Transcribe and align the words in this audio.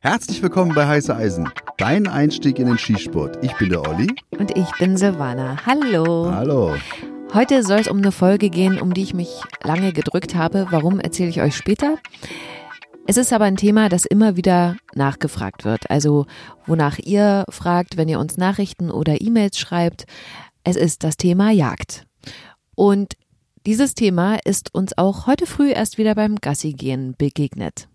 Herzlich 0.00 0.40
willkommen 0.42 0.76
bei 0.76 0.86
Heiße 0.86 1.14
Eisen, 1.14 1.50
dein 1.76 2.06
Einstieg 2.06 2.60
in 2.60 2.66
den 2.66 2.78
Skisport. 2.78 3.42
Ich 3.42 3.52
bin 3.56 3.70
der 3.70 3.82
Olli. 3.82 4.06
Und 4.38 4.56
ich 4.56 4.70
bin 4.78 4.96
Silvana. 4.96 5.56
Hallo. 5.66 6.30
Hallo. 6.30 6.76
Heute 7.34 7.64
soll 7.64 7.80
es 7.80 7.88
um 7.88 7.96
eine 7.96 8.12
Folge 8.12 8.48
gehen, 8.48 8.80
um 8.80 8.94
die 8.94 9.02
ich 9.02 9.12
mich 9.12 9.42
lange 9.64 9.92
gedrückt 9.92 10.36
habe. 10.36 10.68
Warum 10.70 11.00
erzähle 11.00 11.30
ich 11.30 11.40
euch 11.40 11.56
später? 11.56 11.98
Es 13.08 13.16
ist 13.16 13.32
aber 13.32 13.46
ein 13.46 13.56
Thema, 13.56 13.88
das 13.88 14.04
immer 14.04 14.36
wieder 14.36 14.76
nachgefragt 14.94 15.64
wird. 15.64 15.90
Also 15.90 16.26
wonach 16.64 17.00
ihr 17.00 17.44
fragt, 17.50 17.96
wenn 17.96 18.08
ihr 18.08 18.20
uns 18.20 18.36
Nachrichten 18.36 18.92
oder 18.92 19.20
E-Mails 19.20 19.58
schreibt. 19.58 20.06
Es 20.62 20.76
ist 20.76 21.02
das 21.02 21.16
Thema 21.16 21.50
Jagd. 21.50 22.06
Und 22.76 23.14
dieses 23.66 23.94
Thema 23.96 24.36
ist 24.44 24.72
uns 24.72 24.96
auch 24.96 25.26
heute 25.26 25.46
früh 25.46 25.72
erst 25.72 25.98
wieder 25.98 26.14
beim 26.14 26.36
Gassi-Gehen 26.36 27.16
begegnet. 27.18 27.88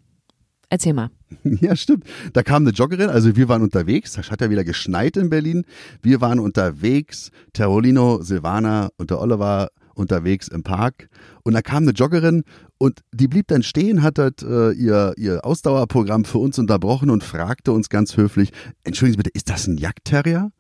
Erzähl 0.74 0.94
mal. 0.94 1.12
Ja, 1.62 1.76
stimmt. 1.76 2.06
Da 2.34 2.42
kam 2.42 2.64
eine 2.64 2.72
Joggerin, 2.72 3.10
also 3.10 3.36
wir 3.36 3.48
waren 3.48 3.62
unterwegs, 3.62 4.18
es 4.18 4.32
hat 4.32 4.42
ja 4.42 4.50
wieder 4.50 4.64
geschneit 4.64 5.18
in 5.18 5.30
Berlin. 5.30 5.66
Wir 6.02 6.20
waren 6.20 6.40
unterwegs, 6.40 7.30
Terolino, 7.54 8.24
Silvana 8.24 8.90
und 8.98 9.12
der 9.12 9.20
Oliver 9.20 9.70
unterwegs 9.94 10.48
im 10.48 10.64
Park. 10.64 11.10
Und 11.44 11.54
da 11.54 11.62
kam 11.62 11.84
eine 11.84 11.92
Joggerin 11.92 12.44
und 12.80 13.02
die 13.14 13.28
blieb 13.28 13.48
dann 13.50 13.62
stehen, 13.62 14.02
hat 14.02 14.18
halt, 14.18 14.42
äh, 14.42 14.72
ihr, 14.72 15.14
ihr 15.18 15.46
Ausdauerprogramm 15.46 16.26
für 16.26 16.40
uns 16.40 16.58
unterbrochen 16.58 17.12
und 17.12 17.24
fragte 17.24 17.72
uns 17.72 17.90
ganz 17.90 18.18
höflich, 18.18 18.52
entschuldigen 18.84 19.14
Sie 19.14 19.24
bitte, 19.24 19.36
ist 19.36 19.50
das 19.50 19.68
ein 19.68 19.78
Jagdterrier? 19.78 20.52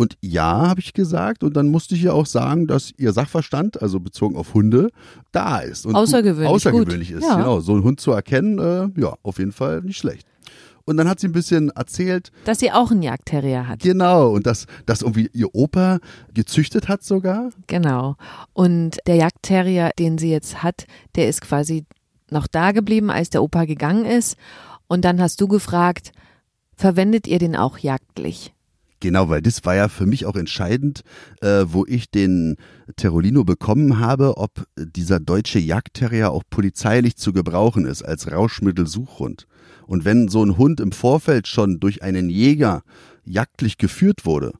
Und 0.00 0.16
ja, 0.20 0.68
habe 0.68 0.78
ich 0.78 0.92
gesagt. 0.92 1.42
Und 1.42 1.56
dann 1.56 1.66
musste 1.72 1.96
ich 1.96 2.02
ja 2.02 2.12
auch 2.12 2.26
sagen, 2.26 2.68
dass 2.68 2.92
ihr 2.98 3.12
Sachverstand, 3.12 3.82
also 3.82 3.98
bezogen 3.98 4.36
auf 4.36 4.54
Hunde, 4.54 4.90
da 5.32 5.58
ist. 5.58 5.86
Und 5.86 5.96
außergewöhnlich, 5.96 6.48
außergewöhnlich 6.48 7.08
gut. 7.08 7.18
ist. 7.18 7.24
Ja. 7.28 7.34
Genau, 7.34 7.58
so 7.58 7.72
einen 7.72 7.82
Hund 7.82 7.98
zu 7.98 8.12
erkennen, 8.12 8.60
äh, 8.60 9.00
ja, 9.00 9.16
auf 9.24 9.38
jeden 9.40 9.50
Fall 9.50 9.80
nicht 9.82 9.98
schlecht. 9.98 10.28
Und 10.84 10.98
dann 10.98 11.08
hat 11.08 11.18
sie 11.18 11.26
ein 11.26 11.32
bisschen 11.32 11.70
erzählt, 11.70 12.30
Dass 12.44 12.60
sie 12.60 12.70
auch 12.70 12.92
einen 12.92 13.02
Jagdterrier 13.02 13.66
hat. 13.66 13.80
genau, 13.80 14.30
und 14.30 14.46
dass, 14.46 14.66
dass 14.86 15.02
irgendwie 15.02 15.30
ihr 15.32 15.52
Opa 15.52 15.98
gezüchtet 16.32 16.86
hat 16.86 17.02
sogar. 17.02 17.50
Genau. 17.66 18.14
Und 18.52 18.98
der 19.08 19.16
Jagdterrier, 19.16 19.90
den 19.98 20.16
sie 20.16 20.30
jetzt 20.30 20.62
hat, 20.62 20.86
der 21.16 21.28
ist 21.28 21.40
quasi 21.40 21.86
noch 22.30 22.46
da 22.46 22.70
geblieben, 22.70 23.10
als 23.10 23.30
der 23.30 23.42
Opa 23.42 23.64
gegangen 23.64 24.04
ist. 24.04 24.36
Und 24.86 25.04
dann 25.04 25.20
hast 25.20 25.40
du 25.40 25.48
gefragt, 25.48 26.12
verwendet 26.76 27.26
ihr 27.26 27.40
den 27.40 27.56
auch 27.56 27.78
jagdlich? 27.78 28.54
Genau, 29.00 29.28
weil 29.28 29.42
das 29.42 29.64
war 29.64 29.76
ja 29.76 29.88
für 29.88 30.06
mich 30.06 30.26
auch 30.26 30.34
entscheidend, 30.34 31.02
äh, 31.40 31.64
wo 31.68 31.86
ich 31.86 32.10
den 32.10 32.56
Terolino 32.96 33.44
bekommen 33.44 34.00
habe, 34.00 34.36
ob 34.36 34.66
dieser 34.76 35.20
deutsche 35.20 35.60
Jagdterrier 35.60 36.32
auch 36.32 36.42
polizeilich 36.50 37.16
zu 37.16 37.32
gebrauchen 37.32 37.86
ist 37.86 38.02
als 38.02 38.30
Rauschmittelsuchhund. 38.30 39.46
Und 39.86 40.04
wenn 40.04 40.28
so 40.28 40.44
ein 40.44 40.58
Hund 40.58 40.80
im 40.80 40.92
Vorfeld 40.92 41.46
schon 41.46 41.78
durch 41.78 42.02
einen 42.02 42.28
Jäger 42.28 42.82
jagdlich 43.24 43.78
geführt 43.78 44.26
wurde 44.26 44.52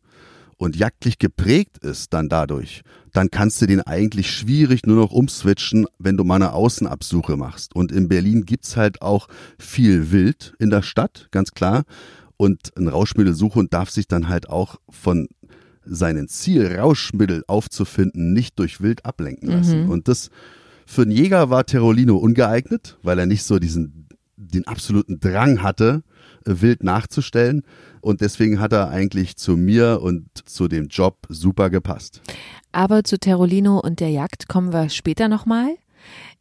und 0.56 0.76
jagdlich 0.76 1.18
geprägt 1.18 1.78
ist 1.78 2.14
dann 2.14 2.28
dadurch, 2.28 2.82
dann 3.12 3.30
kannst 3.30 3.60
du 3.60 3.66
den 3.66 3.80
eigentlich 3.80 4.30
schwierig 4.30 4.86
nur 4.86 4.96
noch 4.96 5.10
umswitchen, 5.10 5.86
wenn 5.98 6.16
du 6.16 6.24
mal 6.24 6.36
eine 6.36 6.52
Außenabsuche 6.52 7.36
machst. 7.36 7.74
Und 7.74 7.90
in 7.90 8.08
Berlin 8.08 8.44
gibt's 8.44 8.76
halt 8.76 9.02
auch 9.02 9.28
viel 9.58 10.12
Wild 10.12 10.54
in 10.58 10.70
der 10.70 10.82
Stadt, 10.82 11.28
ganz 11.30 11.52
klar. 11.52 11.84
Und 12.38 12.70
ein 12.78 12.88
Rauschmittelsuchhund 12.88 13.74
darf 13.74 13.90
sich 13.90 14.08
dann 14.08 14.28
halt 14.28 14.48
auch 14.48 14.76
von 14.88 15.28
seinem 15.84 16.28
Ziel, 16.28 16.78
Rauschmittel 16.78 17.44
aufzufinden, 17.46 18.32
nicht 18.32 18.58
durch 18.58 18.80
Wild 18.80 19.04
ablenken 19.04 19.50
lassen. 19.50 19.84
Mhm. 19.84 19.90
Und 19.90 20.08
das 20.08 20.30
für 20.86 21.02
einen 21.02 21.10
Jäger 21.10 21.50
war 21.50 21.66
Terolino 21.66 22.16
ungeeignet, 22.16 22.96
weil 23.02 23.18
er 23.18 23.26
nicht 23.26 23.42
so 23.42 23.58
diesen 23.58 24.08
den 24.38 24.66
absoluten 24.66 25.18
Drang 25.20 25.62
hatte, 25.62 26.02
äh, 26.46 26.54
Wild 26.60 26.82
nachzustellen. 26.84 27.62
Und 28.00 28.20
deswegen 28.20 28.60
hat 28.60 28.72
er 28.72 28.88
eigentlich 28.88 29.36
zu 29.36 29.56
mir 29.56 30.00
und 30.00 30.28
zu 30.48 30.68
dem 30.68 30.86
Job 30.86 31.26
super 31.28 31.70
gepasst. 31.70 32.22
Aber 32.70 33.02
zu 33.02 33.18
Terolino 33.18 33.80
und 33.80 34.00
der 34.00 34.10
Jagd 34.10 34.48
kommen 34.48 34.72
wir 34.72 34.88
später 34.88 35.28
nochmal. 35.28 35.74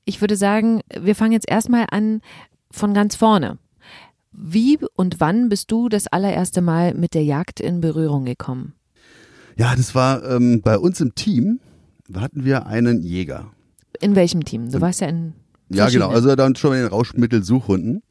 Ich 0.05 0.21
würde 0.21 0.37
sagen, 0.37 0.81
wir 0.97 1.15
fangen 1.15 1.31
jetzt 1.31 1.49
erstmal 1.49 1.87
an 1.89 2.21
von 2.71 2.93
ganz 2.93 3.15
vorne. 3.15 3.57
Wie 4.39 4.77
und 4.95 5.19
wann 5.19 5.49
bist 5.49 5.71
du 5.71 5.89
das 5.89 6.05
allererste 6.05 6.61
Mal 6.61 6.93
mit 6.93 7.15
der 7.15 7.23
Jagd 7.23 7.59
in 7.59 7.81
Berührung 7.81 8.23
gekommen? 8.23 8.73
Ja, 9.57 9.75
das 9.75 9.95
war 9.95 10.23
ähm, 10.29 10.61
bei 10.61 10.77
uns 10.77 11.01
im 11.01 11.15
Team, 11.15 11.59
hatten 12.15 12.45
wir 12.45 12.67
einen 12.67 13.01
Jäger. 13.01 13.51
In 13.99 14.15
welchem 14.15 14.45
Team? 14.45 14.71
Du 14.71 14.79
warst 14.79 15.01
ja 15.01 15.07
in 15.07 15.33
Ja, 15.69 15.89
genau. 15.89 16.09
Also 16.09 16.35
dann 16.35 16.55
schon 16.55 16.69
bei 16.69 16.77
den 16.77 16.87
Rauschmittelsuchhunden 16.87 18.03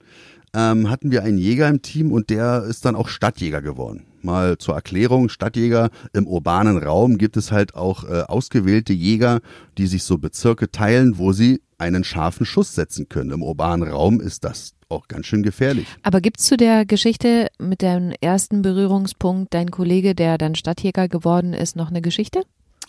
ähm, 0.52 0.90
hatten 0.90 1.12
wir 1.12 1.22
einen 1.22 1.38
Jäger 1.38 1.68
im 1.68 1.80
Team 1.80 2.10
und 2.10 2.28
der 2.28 2.64
ist 2.64 2.84
dann 2.84 2.96
auch 2.96 3.06
Stadtjäger 3.06 3.62
geworden. 3.62 4.02
Mal 4.22 4.58
zur 4.58 4.74
Erklärung, 4.74 5.28
Stadtjäger 5.28 5.90
im 6.12 6.26
urbanen 6.26 6.78
Raum 6.78 7.18
gibt 7.18 7.36
es 7.36 7.52
halt 7.52 7.76
auch 7.76 8.02
äh, 8.02 8.22
ausgewählte 8.22 8.92
Jäger, 8.92 9.38
die 9.78 9.86
sich 9.86 10.02
so 10.02 10.18
Bezirke 10.18 10.72
teilen, 10.72 11.18
wo 11.18 11.32
sie 11.32 11.62
einen 11.78 12.02
scharfen 12.02 12.46
Schuss 12.46 12.74
setzen 12.74 13.08
können. 13.08 13.30
Im 13.30 13.42
urbanen 13.44 13.88
Raum 13.88 14.20
ist 14.20 14.42
das 14.42 14.72
auch 14.88 15.08
ganz 15.08 15.26
schön 15.26 15.42
gefährlich. 15.42 15.86
Aber 16.02 16.20
gibt's 16.20 16.44
zu 16.44 16.56
der 16.56 16.84
Geschichte 16.86 17.48
mit 17.58 17.82
dem 17.82 18.12
ersten 18.20 18.62
Berührungspunkt, 18.62 19.52
dein 19.54 19.70
Kollege, 19.70 20.14
der 20.14 20.38
dann 20.38 20.54
Stadtjäger 20.54 21.08
geworden 21.08 21.52
ist, 21.52 21.76
noch 21.76 21.90
eine 21.90 22.02
Geschichte? 22.02 22.42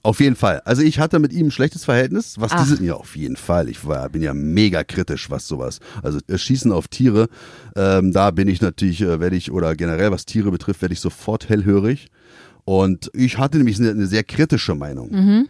Auf 0.04 0.20
jeden 0.20 0.36
Fall. 0.36 0.62
Also 0.64 0.84
ich 0.84 1.00
hatte 1.00 1.20
mit 1.20 1.34
ihm 1.34 1.48
ein 1.48 1.52
schlechtes 1.52 1.84
Verhältnis, 1.84 2.36
was 2.40 2.52
Ach. 2.54 2.64
diese, 2.64 2.84
ja 2.84 2.94
auf 2.94 3.16
jeden 3.16 3.36
Fall. 3.36 3.68
Ich 3.68 3.86
war, 3.86 4.10
bin 4.10 4.22
ja 4.22 4.34
mega 4.34 4.84
kritisch, 4.84 5.30
was 5.30 5.48
sowas. 5.48 5.80
Also 6.02 6.20
äh, 6.28 6.38
Schießen 6.38 6.72
auf 6.72 6.88
Tiere, 6.88 7.28
ähm, 7.76 8.14
da 8.14 8.32
bin 8.32 8.48
ich 8.48 8.62
natürlich, 8.62 9.02
äh, 9.02 9.20
werde 9.20 9.36
ich, 9.36 9.52
oder 9.52 9.76
generell 9.76 10.12
was 10.12 10.26
Tiere 10.26 10.52
betrifft, 10.52 10.82
werde 10.82 10.94
ich 10.94 11.02
sofort 11.02 11.50
hellhörig. 11.50 12.08
Und 12.64 13.10
ich 13.14 13.38
hatte 13.38 13.58
nämlich 13.58 13.80
eine, 13.80 13.90
eine 13.92 14.08
sehr 14.08 14.24
kritische 14.24 14.76
Meinung. 14.76 15.12
Mhm. 15.12 15.50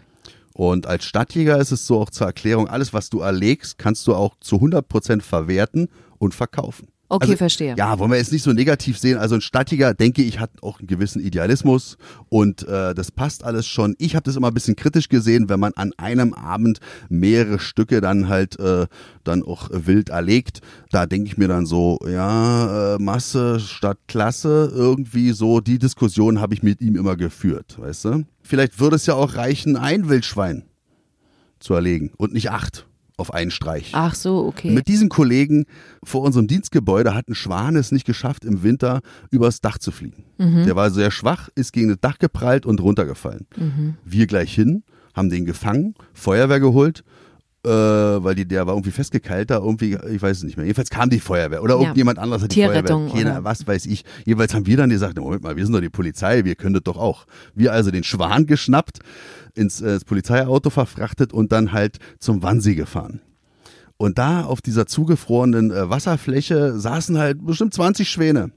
Und 0.54 0.88
als 0.88 1.06
Stadtjäger 1.06 1.60
ist 1.60 1.72
es 1.72 1.86
so 1.86 2.00
auch 2.02 2.10
zur 2.10 2.26
Erklärung, 2.26 2.68
alles, 2.68 2.92
was 2.92 3.12
du 3.12 3.20
erlegst, 3.20 3.78
kannst 3.78 4.08
du 4.08 4.16
auch 4.16 4.36
zu 4.40 4.56
100 4.56 4.88
Prozent 4.88 5.22
verwerten 5.22 5.88
und 6.20 6.34
verkaufen. 6.34 6.88
Okay, 7.10 7.24
Also, 7.24 7.38
verstehe. 7.38 7.74
Ja, 7.78 8.00
wollen 8.00 8.12
wir 8.12 8.18
jetzt 8.18 8.34
nicht 8.34 8.44
so 8.44 8.52
negativ 8.52 9.00
sehen. 9.00 9.18
Also 9.18 9.36
ein 9.36 9.42
Stadtjäger, 9.42 9.94
denke 9.94 10.22
ich, 10.24 10.40
hat 10.40 10.52
auch 10.62 10.80
einen 10.80 10.88
gewissen 10.88 11.22
Idealismus 11.22 11.98
und 12.28 12.68
äh, 12.68 12.94
das 12.94 13.12
passt 13.12 13.46
alles 13.46 13.66
schon. 13.66 13.96
Ich 13.98 14.16
habe 14.16 14.24
das 14.24 14.36
immer 14.36 14.50
ein 14.50 14.54
bisschen 14.54 14.76
kritisch 14.76 15.08
gesehen, 15.08 15.48
wenn 15.48 15.60
man 15.60 15.72
an 15.76 15.94
einem 15.96 16.34
Abend 16.34 16.80
mehrere 17.08 17.60
Stücke 17.60 18.02
dann 18.02 18.28
halt 18.28 18.60
äh, 18.60 18.88
dann 19.24 19.42
auch 19.44 19.70
wild 19.72 20.10
erlegt. 20.10 20.60
Da 20.92 21.06
denke 21.06 21.28
ich 21.30 21.38
mir 21.38 21.48
dann 21.48 21.66
so, 21.66 21.98
ja, 22.06 22.96
äh, 22.96 23.00
Masse 23.00 23.62
statt 23.62 24.00
Klasse, 24.10 24.70
irgendwie 24.76 25.32
so. 25.32 25.62
Die 25.62 25.80
Diskussion 25.80 26.42
habe 26.42 26.56
ich 26.56 26.62
mit 26.62 26.82
ihm 26.82 26.98
immer 26.98 27.16
geführt, 27.16 27.78
weißt 27.80 28.06
du? 28.06 28.26
Vielleicht 28.42 28.82
würde 28.82 28.98
es 28.98 29.06
ja 29.06 29.14
auch 29.14 29.36
reichen, 29.36 29.78
ein 29.78 30.10
Wildschwein 30.10 30.64
zu 31.60 31.74
erlegen 31.74 32.12
und 32.18 32.34
nicht 32.34 32.52
acht 32.52 32.86
auf 33.18 33.34
einen 33.34 33.52
Streich. 33.52 33.92
Ach 33.94 34.14
so, 34.14 34.46
okay. 34.46 34.72
Mit 34.72 34.88
diesen 34.88 35.10
Kollegen 35.10 35.66
vor 36.04 36.22
unserem 36.22 36.48
Dienstgebäude 36.48 37.14
hat 37.16 37.28
ein 37.28 37.36
Schwan 37.36 37.76
es 37.76 37.92
nicht 37.92 38.06
geschafft, 38.06 38.46
im 38.46 38.64
Winter 38.64 39.02
übers 39.32 39.60
Dach 39.60 39.80
zu 39.80 39.92
fliegen. 39.92 40.26
Mhm. 40.38 40.66
Der 40.66 40.76
war 40.76 40.92
sehr 40.92 41.10
schwach, 41.10 41.50
ist 41.56 41.74
gegen 41.74 41.90
das 41.90 42.00
Dach 42.00 42.20
geprallt 42.20 42.66
und 42.66 42.80
runtergefallen. 42.80 43.48
Mhm. 43.58 43.96
Wir 44.06 44.28
gleich 44.28 44.54
hin, 44.54 44.84
haben 45.16 45.30
den 45.30 45.46
gefangen, 45.46 45.96
Feuerwehr 46.14 46.60
geholt, 46.60 47.04
äh, 47.66 47.70
weil 47.70 48.36
die, 48.36 48.48
der 48.48 48.66
war 48.68 48.74
irgendwie 48.74 48.92
festgekeilt 48.92 49.50
da, 49.50 49.58
irgendwie, 49.58 49.98
ich 50.10 50.22
weiß 50.22 50.38
es 50.38 50.44
nicht 50.44 50.58
mehr. 50.58 50.66
Jedenfalls 50.66 50.90
kam 50.90 51.10
die 51.10 51.20
Feuerwehr 51.20 51.62
oder 51.64 51.76
Ja. 51.76 51.82
irgendjemand 51.82 52.20
anderes 52.20 52.44
hat 52.44 52.52
die 52.52 52.56
Tierrettung 52.56 53.10
Feuerwehr. 53.10 53.24
Keiner, 53.26 53.44
was 53.44 53.66
weiß 53.68 53.86
ich. 53.88 54.06
Jeweils 54.26 54.54
haben 54.54 54.66
wir 54.68 54.78
dann 54.78 54.90
gesagt, 54.90 55.18
Moment 55.20 55.44
mal, 55.44 55.56
wir 55.58 55.66
sind 55.66 55.74
doch 55.74 55.82
die 55.82 55.90
Polizei, 55.90 56.46
wir 56.46 56.56
können 56.56 56.76
das 56.76 56.84
doch 56.84 56.98
auch. 56.98 57.26
Wir 57.56 57.74
also 57.74 57.92
den 57.92 58.04
Schwan 58.04 58.46
geschnappt, 58.46 59.00
ins, 59.56 59.82
äh, 59.82 59.96
ins 59.96 60.06
Polizeiauto 60.06 60.70
verfrachtet 60.70 61.34
und 61.34 61.52
dann 61.52 61.72
halt 61.72 61.98
zum 62.20 62.44
Wannsee 62.44 62.76
gefahren. 62.76 63.22
Und 63.98 64.20
da 64.20 64.44
auf 64.44 64.62
dieser 64.62 64.86
zugefrorenen 64.86 65.72
äh, 65.72 65.90
Wasserfläche 65.90 66.80
saßen 66.80 67.18
halt 67.18 67.44
bestimmt 67.46 67.74
20 67.74 68.08
Schwäne. 68.10 68.52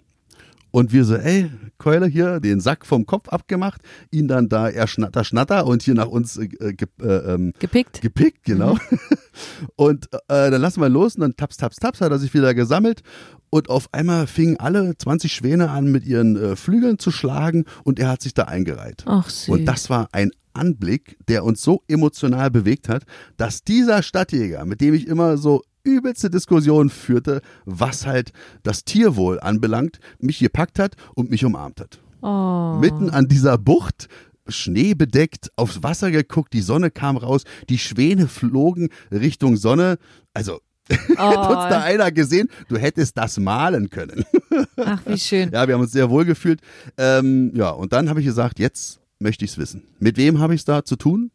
Und 0.70 0.92
wir 0.92 1.04
so, 1.04 1.16
ey, 1.16 1.50
Keule 1.78 2.06
hier, 2.06 2.40
den 2.40 2.60
Sack 2.60 2.86
vom 2.86 3.06
Kopf 3.06 3.28
abgemacht, 3.28 3.80
ihn 4.10 4.28
dann 4.28 4.48
da 4.48 4.68
eher 4.68 4.86
schnatter, 4.86 5.24
schnatter 5.24 5.66
und 5.66 5.82
hier 5.82 5.94
nach 5.94 6.06
uns 6.08 6.36
äh, 6.36 6.44
äh, 6.60 6.72
ge- 6.74 6.88
äh, 7.02 7.32
ähm, 7.34 7.52
Gepickt? 7.58 8.00
gepickt, 8.00 8.44
genau. 8.44 8.76
Und 9.76 10.06
äh, 10.12 10.50
dann 10.50 10.60
lassen 10.60 10.80
wir 10.80 10.88
los 10.88 11.14
und 11.14 11.20
dann 11.22 11.36
taps, 11.36 11.56
taps, 11.56 11.76
taps 11.76 12.00
hat 12.00 12.10
er 12.10 12.18
sich 12.18 12.34
wieder 12.34 12.54
gesammelt. 12.54 13.02
Und 13.48 13.68
auf 13.70 13.88
einmal 13.92 14.26
fingen 14.26 14.58
alle 14.58 14.96
20 14.96 15.32
Schwäne 15.32 15.70
an, 15.70 15.90
mit 15.90 16.04
ihren 16.04 16.36
äh, 16.36 16.56
Flügeln 16.56 16.98
zu 16.98 17.10
schlagen 17.10 17.64
und 17.84 17.98
er 17.98 18.08
hat 18.08 18.22
sich 18.22 18.34
da 18.34 18.44
eingereiht. 18.44 19.04
Ach 19.06 19.28
süß. 19.28 19.48
Und 19.48 19.64
das 19.66 19.90
war 19.90 20.08
ein 20.12 20.30
Anblick, 20.52 21.16
der 21.28 21.44
uns 21.44 21.62
so 21.62 21.82
emotional 21.88 22.50
bewegt 22.50 22.88
hat, 22.88 23.04
dass 23.36 23.62
dieser 23.64 24.02
Stadtjäger, 24.02 24.64
mit 24.64 24.80
dem 24.80 24.94
ich 24.94 25.06
immer 25.06 25.36
so 25.36 25.62
übelste 25.84 26.30
Diskussionen 26.30 26.90
führte, 26.90 27.40
was 27.64 28.06
halt 28.06 28.32
das 28.62 28.84
Tierwohl 28.84 29.40
anbelangt, 29.40 30.00
mich 30.18 30.38
gepackt 30.38 30.78
hat 30.78 30.96
und 31.14 31.30
mich 31.30 31.44
umarmt 31.44 31.80
hat. 31.80 32.00
oh. 32.22 32.78
Mitten 32.80 33.10
an 33.10 33.28
dieser 33.28 33.58
Bucht, 33.58 34.08
schneebedeckt, 34.48 35.50
aufs 35.56 35.82
Wasser 35.82 36.10
geguckt, 36.10 36.52
die 36.52 36.60
Sonne 36.60 36.90
kam 36.90 37.16
raus, 37.16 37.44
die 37.68 37.78
Schwäne 37.78 38.28
flogen 38.28 38.88
Richtung 39.10 39.56
Sonne. 39.56 39.98
Also 40.34 40.60
Oh. 41.12 41.18
Hat 41.18 41.50
uns 41.50 41.68
da 41.70 41.82
einer 41.82 42.10
gesehen, 42.10 42.48
du 42.68 42.76
hättest 42.76 43.16
das 43.16 43.38
malen 43.38 43.90
können. 43.90 44.24
Ach, 44.76 45.00
wie 45.06 45.18
schön. 45.18 45.50
Ja, 45.52 45.68
wir 45.68 45.74
haben 45.74 45.82
uns 45.82 45.92
sehr 45.92 46.10
wohl 46.10 46.24
gefühlt. 46.24 46.60
Ähm, 46.96 47.52
ja, 47.54 47.70
und 47.70 47.92
dann 47.92 48.08
habe 48.08 48.18
ich 48.20 48.26
gesagt, 48.26 48.58
jetzt 48.58 49.00
möchte 49.20 49.44
ich 49.44 49.52
es 49.52 49.58
wissen. 49.58 49.84
Mit 50.00 50.16
wem 50.16 50.40
habe 50.40 50.54
ich 50.54 50.62
es 50.62 50.64
da 50.64 50.84
zu 50.84 50.96
tun? 50.96 51.30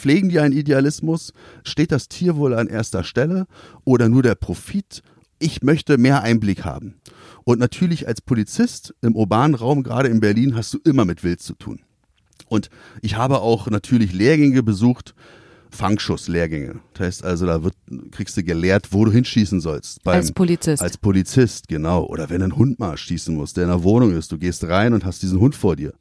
Pflegen 0.00 0.30
die 0.30 0.40
einen 0.40 0.56
Idealismus? 0.56 1.34
Steht 1.62 1.92
das 1.92 2.08
Tierwohl 2.08 2.54
an 2.54 2.68
erster 2.68 3.04
Stelle 3.04 3.46
oder 3.84 4.08
nur 4.08 4.22
der 4.22 4.34
Profit? 4.34 5.02
Ich 5.38 5.62
möchte 5.62 5.98
mehr 5.98 6.22
Einblick 6.22 6.64
haben. 6.64 6.94
Und 7.44 7.58
natürlich 7.58 8.08
als 8.08 8.20
Polizist 8.22 8.94
im 9.02 9.14
urbanen 9.14 9.54
Raum, 9.54 9.82
gerade 9.82 10.08
in 10.08 10.20
Berlin, 10.20 10.56
hast 10.56 10.72
du 10.72 10.78
immer 10.84 11.04
mit 11.04 11.22
Wild 11.22 11.42
zu 11.42 11.54
tun. 11.54 11.80
Und 12.48 12.70
ich 13.02 13.16
habe 13.16 13.40
auch 13.40 13.68
natürlich 13.68 14.12
Lehrgänge 14.12 14.62
besucht, 14.62 15.14
Fangschusslehrgänge. 15.70 16.80
Das 16.94 17.06
heißt 17.06 17.24
also, 17.24 17.46
da 17.46 17.62
wird, 17.62 17.74
kriegst 18.10 18.36
du 18.36 18.42
gelehrt, 18.42 18.88
wo 18.92 19.04
du 19.04 19.12
hinschießen 19.12 19.60
sollst. 19.60 20.02
Beim, 20.02 20.16
als 20.16 20.32
Polizist. 20.32 20.82
Als 20.82 20.96
Polizist, 20.96 21.68
genau. 21.68 22.04
Oder 22.06 22.30
wenn 22.30 22.42
ein 22.42 22.56
Hund 22.56 22.78
mal 22.78 22.96
schießen 22.96 23.34
muss, 23.34 23.52
der 23.52 23.64
in 23.64 23.70
der 23.70 23.82
Wohnung 23.82 24.16
ist, 24.16 24.32
du 24.32 24.38
gehst 24.38 24.64
rein 24.64 24.94
und 24.94 25.04
hast 25.04 25.22
diesen 25.22 25.40
Hund 25.40 25.54
vor 25.54 25.76
dir. 25.76 25.92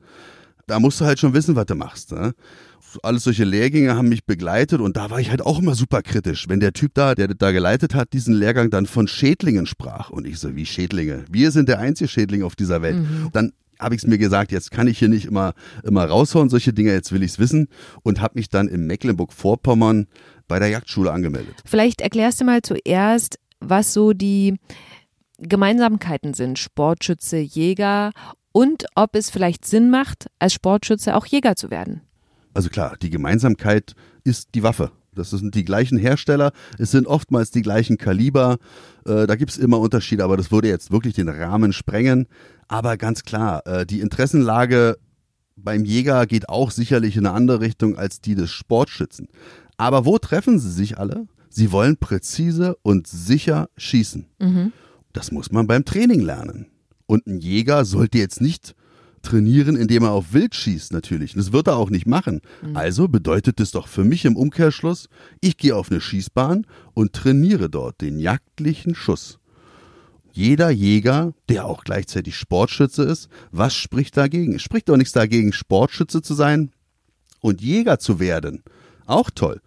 Da 0.67 0.79
musst 0.79 1.01
du 1.01 1.05
halt 1.05 1.19
schon 1.19 1.33
wissen, 1.33 1.55
was 1.55 1.65
du 1.65 1.75
machst. 1.75 2.11
Ne? 2.11 2.33
Alles 3.03 3.24
solche 3.24 3.44
Lehrgänge 3.44 3.95
haben 3.95 4.09
mich 4.09 4.25
begleitet 4.25 4.81
und 4.81 4.97
da 4.97 5.09
war 5.09 5.19
ich 5.19 5.30
halt 5.30 5.41
auch 5.41 5.59
immer 5.59 5.75
super 5.75 6.01
kritisch. 6.01 6.47
Wenn 6.47 6.59
der 6.59 6.74
Typ 6.74 6.94
da, 6.94 7.15
der 7.15 7.27
da 7.27 7.51
geleitet 7.51 7.94
hat, 7.94 8.13
diesen 8.13 8.33
Lehrgang 8.33 8.69
dann 8.69 8.86
von 8.86 9.07
Schädlingen 9.07 9.65
sprach 9.65 10.09
und 10.09 10.25
ich 10.25 10.39
so, 10.39 10.56
wie 10.56 10.65
Schädlinge? 10.65 11.25
Wir 11.30 11.51
sind 11.51 11.69
der 11.69 11.80
einzige 11.80 12.07
Schädling 12.07 12.44
auf 12.44 12.56
dieser 12.56 12.81
Welt. 12.81 12.97
Mhm. 12.97 13.30
Dann 13.33 13.53
habe 13.80 13.95
ich 13.95 14.01
es 14.01 14.07
mir 14.07 14.18
gesagt, 14.18 14.51
jetzt 14.51 14.71
kann 14.71 14.88
ich 14.88 15.00
hier 15.00 15.07
nicht 15.07 15.25
immer, 15.25 15.53
immer 15.83 16.06
raushauen, 16.06 16.50
solche 16.50 16.74
Dinge, 16.74 16.91
jetzt 16.91 17.12
will 17.12 17.24
ich 17.24 17.31
es 17.31 17.39
wissen 17.39 17.68
und 18.03 18.21
habe 18.21 18.38
mich 18.38 18.50
dann 18.50 18.68
in 18.68 18.86
Mecklenburg-Vorpommern 18.88 20.07
bei 20.47 20.59
der 20.59 20.68
Jagdschule 20.68 21.12
angemeldet. 21.12 21.56
Vielleicht 21.65 22.01
erklärst 22.01 22.42
du 22.42 22.45
mal 22.45 22.62
zuerst, 22.62 23.39
was 23.59 23.94
so 23.94 24.13
die 24.13 24.56
Gemeinsamkeiten 25.38 26.33
sind, 26.33 26.59
Sportschütze, 26.59 27.38
Jäger 27.38 28.12
und 28.51 28.85
ob 28.95 29.15
es 29.15 29.30
vielleicht 29.30 29.65
Sinn 29.65 29.89
macht, 29.89 30.27
als 30.39 30.53
Sportschütze 30.53 31.15
auch 31.15 31.25
Jäger 31.25 31.56
zu 31.56 31.71
werden. 31.71 32.01
Also 32.59 32.67
klar, 32.69 32.97
die 33.01 33.09
Gemeinsamkeit 33.09 33.95
ist 34.25 34.50
die 34.53 34.63
Waffe. 34.63 34.91
Das 35.15 35.29
sind 35.29 35.56
die 35.56 35.63
gleichen 35.63 35.97
Hersteller, 35.97 36.51
es 36.77 36.91
sind 36.91 37.07
oftmals 37.07 37.51
die 37.51 37.61
gleichen 37.61 37.97
Kaliber. 37.97 38.57
Äh, 39.06 39.27
da 39.27 39.38
gibt 39.38 39.51
es 39.51 39.57
immer 39.57 39.79
Unterschiede, 39.79 40.25
aber 40.25 40.35
das 40.35 40.51
würde 40.51 40.67
jetzt 40.67 40.91
wirklich 40.91 41.13
den 41.13 41.29
Rahmen 41.29 41.71
sprengen. 41.71 42.27
Aber 42.67 42.97
ganz 42.97 43.23
klar, 43.23 43.65
äh, 43.65 43.85
die 43.85 44.01
Interessenlage 44.01 44.97
beim 45.56 45.85
Jäger 45.85 46.27
geht 46.27 46.50
auch 46.50 46.69
sicherlich 46.69 47.15
in 47.15 47.25
eine 47.25 47.33
andere 47.33 47.61
Richtung 47.61 47.97
als 47.97 48.19
die 48.19 48.35
des 48.35 48.51
Sportschützen. 48.51 49.29
Aber 49.77 50.03
wo 50.03 50.17
treffen 50.17 50.59
sie 50.59 50.69
sich 50.69 50.97
alle? 50.97 51.27
Sie 51.50 51.71
wollen 51.71 51.95
präzise 51.95 52.75
und 52.81 53.07
sicher 53.07 53.69
schießen. 53.77 54.25
Mhm. 54.38 54.73
Das 55.13 55.31
muss 55.31 55.53
man 55.53 55.65
beim 55.65 55.85
Training 55.85 56.19
lernen. 56.19 56.65
Und 57.06 57.25
ein 57.25 57.39
Jäger 57.39 57.85
sollte 57.85 58.17
jetzt 58.17 58.41
nicht 58.41 58.75
trainieren, 59.21 59.75
indem 59.75 60.04
er 60.04 60.12
auf 60.12 60.33
Wild 60.33 60.56
schießt 60.56 60.92
natürlich. 60.92 61.33
Das 61.33 61.51
wird 61.51 61.68
er 61.68 61.77
auch 61.77 61.89
nicht 61.89 62.07
machen. 62.07 62.42
Mhm. 62.62 62.75
Also 62.75 63.07
bedeutet 63.07 63.60
es 63.60 63.71
doch 63.71 63.88
für 63.88 64.04
mich 64.04 64.25
im 64.25 64.36
Umkehrschluss, 64.36 65.10
ich 65.42 65.57
gehe 65.57 65.75
auf 65.75 65.92
eine 65.92 66.01
Schießbahn 66.01 66.66
und 66.94 67.13
trainiere 67.13 67.69
dort 67.69 68.01
den 68.01 68.19
jagdlichen 68.19 68.95
Schuss. 68.95 69.39
Jeder 70.31 70.69
Jäger, 70.69 71.33
der 71.50 71.66
auch 71.66 71.83
gleichzeitig 71.83 72.36
Sportschütze 72.36 73.04
ist, 73.04 73.30
was 73.51 73.75
spricht 73.75 74.16
dagegen? 74.16 74.56
Es 74.56 74.62
spricht 74.62 74.89
doch 74.89 74.98
nichts 74.98 75.13
dagegen, 75.13 75.54
Sportschütze 75.54 76.21
zu 76.21 76.33
sein 76.33 76.71
und 77.42 77.62
Jäger 77.62 78.00
zu 78.00 78.19
werden. 78.19 78.63
Auch 79.06 79.30
toll. 79.31 79.60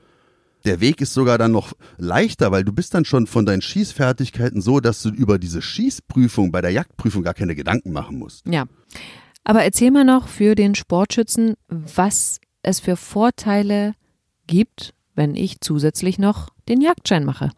Der 0.64 0.80
Weg 0.80 1.00
ist 1.00 1.12
sogar 1.12 1.38
dann 1.38 1.50
noch 1.50 1.72
leichter, 1.98 2.52
weil 2.52 2.64
du 2.64 2.72
bist 2.72 2.94
dann 2.94 3.04
schon 3.04 3.26
von 3.26 3.44
deinen 3.44 3.62
Schießfertigkeiten 3.62 4.60
so, 4.60 4.78
dass 4.78 5.02
du 5.02 5.08
über 5.08 5.38
diese 5.38 5.60
Schießprüfung 5.60 6.52
bei 6.52 6.60
der 6.60 6.70
Jagdprüfung 6.70 7.22
gar 7.22 7.34
keine 7.34 7.56
Gedanken 7.56 7.92
machen 7.92 8.18
musst. 8.18 8.46
Ja. 8.46 8.66
Aber 9.44 9.64
erzähl 9.64 9.90
mal 9.90 10.04
noch 10.04 10.28
für 10.28 10.54
den 10.54 10.74
Sportschützen, 10.74 11.54
was 11.68 12.38
es 12.62 12.80
für 12.80 12.96
Vorteile 12.96 13.94
gibt, 14.46 14.94
wenn 15.14 15.34
ich 15.34 15.60
zusätzlich 15.60 16.18
noch 16.18 16.50
den 16.68 16.80
Jagdschein 16.80 17.24
mache. 17.24 17.50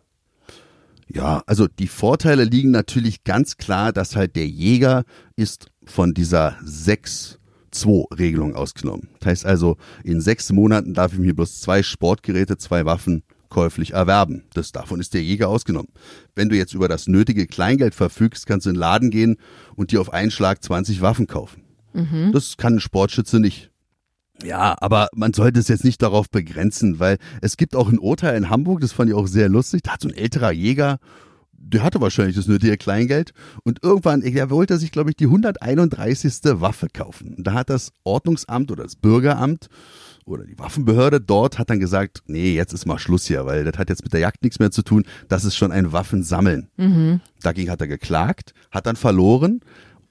Ja, 1.06 1.42
also 1.46 1.66
die 1.68 1.88
Vorteile 1.88 2.44
liegen 2.44 2.70
natürlich 2.70 3.24
ganz 3.24 3.56
klar, 3.58 3.92
dass 3.92 4.16
halt 4.16 4.36
der 4.36 4.48
Jäger 4.48 5.04
ist 5.36 5.66
von 5.84 6.14
dieser 6.14 6.56
6-2-Regelung 6.64 8.54
ausgenommen. 8.54 9.10
Das 9.20 9.28
heißt 9.28 9.46
also, 9.46 9.76
in 10.02 10.22
sechs 10.22 10.50
Monaten 10.50 10.94
darf 10.94 11.12
ich 11.12 11.18
mir 11.18 11.34
bloß 11.34 11.60
zwei 11.60 11.82
Sportgeräte, 11.82 12.56
zwei 12.56 12.86
Waffen 12.86 13.22
käuflich 13.50 13.92
erwerben. 13.92 14.44
Das 14.54 14.72
davon 14.72 14.98
ist 14.98 15.14
der 15.14 15.22
Jäger 15.22 15.48
ausgenommen. 15.48 15.90
Wenn 16.34 16.48
du 16.48 16.56
jetzt 16.56 16.74
über 16.74 16.88
das 16.88 17.06
nötige 17.06 17.46
Kleingeld 17.46 17.94
verfügst, 17.94 18.46
kannst 18.46 18.66
du 18.66 18.70
in 18.70 18.74
den 18.74 18.80
Laden 18.80 19.10
gehen 19.10 19.36
und 19.76 19.92
dir 19.92 20.00
auf 20.00 20.12
einen 20.12 20.30
Schlag 20.32 20.64
20 20.64 21.02
Waffen 21.02 21.26
kaufen. 21.26 21.63
Mhm. 21.94 22.32
Das 22.32 22.56
kann 22.56 22.74
ein 22.74 22.80
Sportschütze 22.80 23.40
nicht. 23.40 23.70
Ja, 24.42 24.76
aber 24.80 25.08
man 25.14 25.32
sollte 25.32 25.60
es 25.60 25.68
jetzt 25.68 25.84
nicht 25.84 26.02
darauf 26.02 26.28
begrenzen, 26.28 26.98
weil 26.98 27.18
es 27.40 27.56
gibt 27.56 27.76
auch 27.76 27.88
ein 27.88 27.98
Urteil 27.98 28.36
in 28.36 28.50
Hamburg, 28.50 28.80
das 28.80 28.92
fand 28.92 29.10
ich 29.10 29.16
auch 29.16 29.28
sehr 29.28 29.48
lustig. 29.48 29.82
Da 29.84 29.92
hat 29.92 30.00
so 30.00 30.08
ein 30.08 30.14
älterer 30.14 30.52
Jäger, 30.52 30.98
der 31.52 31.82
hatte 31.82 32.00
wahrscheinlich 32.00 32.36
das 32.36 32.48
nötige 32.48 32.76
Kleingeld 32.76 33.32
und 33.62 33.82
irgendwann, 33.82 34.22
er 34.22 34.50
wollte 34.50 34.78
sich, 34.78 34.92
glaube 34.92 35.10
ich, 35.10 35.16
die 35.16 35.26
131. 35.26 36.60
Waffe 36.60 36.88
kaufen. 36.92 37.36
Da 37.38 37.54
hat 37.54 37.70
das 37.70 37.92
Ordnungsamt 38.02 38.70
oder 38.70 38.82
das 38.82 38.96
Bürgeramt 38.96 39.68
oder 40.26 40.44
die 40.44 40.58
Waffenbehörde 40.58 41.20
dort 41.20 41.58
hat 41.58 41.70
dann 41.70 41.80
gesagt, 41.80 42.22
nee, 42.26 42.54
jetzt 42.54 42.72
ist 42.72 42.86
mal 42.86 42.98
Schluss 42.98 43.26
hier, 43.26 43.46
weil 43.46 43.64
das 43.64 43.78
hat 43.78 43.88
jetzt 43.88 44.02
mit 44.02 44.12
der 44.12 44.20
Jagd 44.20 44.42
nichts 44.42 44.58
mehr 44.58 44.70
zu 44.70 44.82
tun. 44.82 45.04
Das 45.28 45.44
ist 45.44 45.56
schon 45.56 45.72
ein 45.72 45.92
Waffensammeln. 45.92 46.68
Mhm. 46.76 47.20
Dagegen 47.42 47.70
hat 47.70 47.80
er 47.80 47.88
geklagt, 47.88 48.52
hat 48.70 48.86
dann 48.86 48.96
verloren 48.96 49.60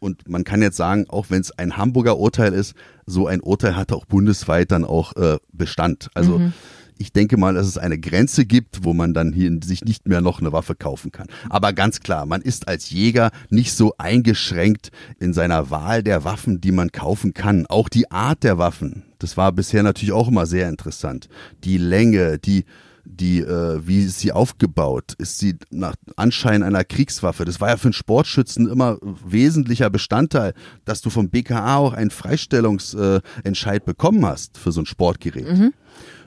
und 0.04 0.28
man 0.30 0.44
kann 0.44 0.62
jetzt 0.62 0.78
sagen, 0.78 1.06
auch 1.10 1.28
wenn 1.30 1.42
es 1.42 1.58
ein 1.58 1.78
Hamburger 1.78 2.18
Urteil 2.18 2.54
ist, 2.54 2.76
so 3.06 3.26
ein 3.26 3.42
Urteil 3.42 3.76
hat 3.76 3.92
auch 3.92 4.06
bundesweit 4.06 4.72
dann 4.72 4.84
auch 4.84 5.16
äh, 5.16 5.38
Bestand. 5.54 6.10
Also 6.14 6.40
mhm. 6.40 6.54
ich 6.98 7.14
denke 7.14 7.38
mal, 7.38 7.54
dass 7.54 7.68
es 7.68 7.78
eine 7.78 7.98
Grenze 7.98 8.46
gibt, 8.46 8.84
wo 8.84 8.94
man 8.94 9.14
dann 9.14 9.32
hier 9.32 9.58
sich 9.64 9.86
nicht 9.86 10.08
mehr 10.08 10.22
noch 10.22 10.42
eine 10.42 10.52
Waffe 10.52 10.76
kaufen 10.76 11.12
kann. 11.12 11.28
Aber 11.50 11.72
ganz 11.72 12.02
klar, 12.02 12.26
man 12.26 12.42
ist 12.42 12.68
als 12.68 12.90
Jäger 12.90 13.32
nicht 13.50 13.74
so 13.74 13.94
eingeschränkt 13.98 14.92
in 15.20 15.34
seiner 15.34 15.70
Wahl 15.70 16.04
der 16.04 16.26
Waffen, 16.26 16.60
die 16.60 16.72
man 16.72 16.92
kaufen 16.92 17.34
kann. 17.34 17.66
Auch 17.68 17.88
die 17.88 18.12
Art 18.12 18.44
der 18.44 18.58
Waffen, 18.58 19.04
das 19.20 19.38
war 19.38 19.54
bisher 19.54 19.84
natürlich 19.84 20.12
auch 20.12 20.28
immer 20.28 20.46
sehr 20.46 20.68
interessant. 20.68 21.30
Die 21.64 21.78
Länge, 21.78 22.40
die 22.40 22.66
die, 23.06 23.40
äh, 23.40 23.82
wie 23.86 24.04
ist 24.04 24.20
sie 24.20 24.32
aufgebaut? 24.32 25.16
Ist 25.18 25.40
sie 25.40 25.58
nach 25.72 25.96
Anschein 26.16 26.64
einer 26.64 26.84
Kriegswaffe? 26.84 27.46
Das 27.46 27.60
war 27.60 27.70
ja 27.70 27.78
für 27.78 27.88
einen 27.88 27.94
Sportschützen 27.94 28.68
immer 28.68 28.98
wesentlicher 29.02 29.90
Bestandteil, 29.90 30.54
dass 30.86 31.02
du 31.02 31.10
vom 31.10 31.30
BKA 31.30 31.78
auch 31.78 31.94
einen 31.94 32.12
Freistellungsentscheid 32.12 33.82
äh, 33.82 33.86
bekommen 33.86 34.26
hast 34.26 34.58
für 34.58 34.72
so 34.72 34.82
ein 34.82 34.86
Sportgerät. 34.86 35.48
Mhm. 35.48 35.74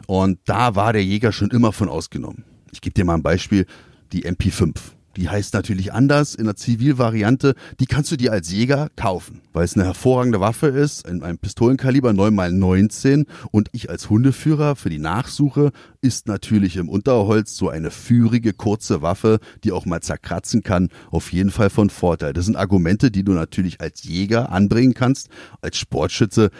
Und 0.06 0.38
da 0.44 0.74
war 0.74 0.92
der 0.92 1.04
Jäger 1.04 1.32
schon 1.32 1.50
immer 1.50 1.72
von 1.72 1.88
ausgenommen. 1.88 2.44
Ich 2.72 2.80
gebe 2.80 2.94
dir 2.94 3.04
mal 3.04 3.14
ein 3.14 3.22
Beispiel, 3.22 3.66
die 4.12 4.24
MP5. 4.26 4.74
Die 5.16 5.28
heißt 5.28 5.54
natürlich 5.54 5.92
anders 5.92 6.34
in 6.34 6.44
der 6.44 6.56
Zivilvariante. 6.56 7.54
Die 7.80 7.86
kannst 7.86 8.12
du 8.12 8.16
dir 8.16 8.32
als 8.32 8.52
Jäger 8.52 8.88
kaufen, 8.96 9.40
weil 9.52 9.64
es 9.64 9.74
eine 9.74 9.84
hervorragende 9.84 10.40
Waffe 10.40 10.66
ist, 10.68 11.06
in 11.06 11.22
einem 11.22 11.38
Pistolenkaliber 11.38 12.10
9x19. 12.10 13.26
Und 13.50 13.68
ich 13.72 13.88
als 13.90 14.10
Hundeführer 14.10 14.76
für 14.76 14.90
die 14.90 14.98
Nachsuche 14.98 15.72
ist 16.00 16.28
natürlich 16.28 16.76
im 16.76 16.88
Unterholz 16.88 17.56
so 17.56 17.68
eine 17.68 17.90
führige, 17.90 18.52
kurze 18.52 19.02
Waffe, 19.02 19.38
die 19.64 19.72
auch 19.72 19.86
mal 19.86 20.00
zerkratzen 20.00 20.62
kann, 20.62 20.90
auf 21.10 21.32
jeden 21.32 21.50
Fall 21.50 21.70
von 21.70 21.90
Vorteil. 21.90 22.32
Das 22.32 22.44
sind 22.44 22.56
Argumente, 22.56 23.10
die 23.10 23.24
du 23.24 23.32
natürlich 23.32 23.80
als 23.80 24.04
Jäger 24.04 24.52
anbringen 24.52 24.94
kannst. 24.94 25.28
Als 25.62 25.78
Sportschütze, 25.78 26.50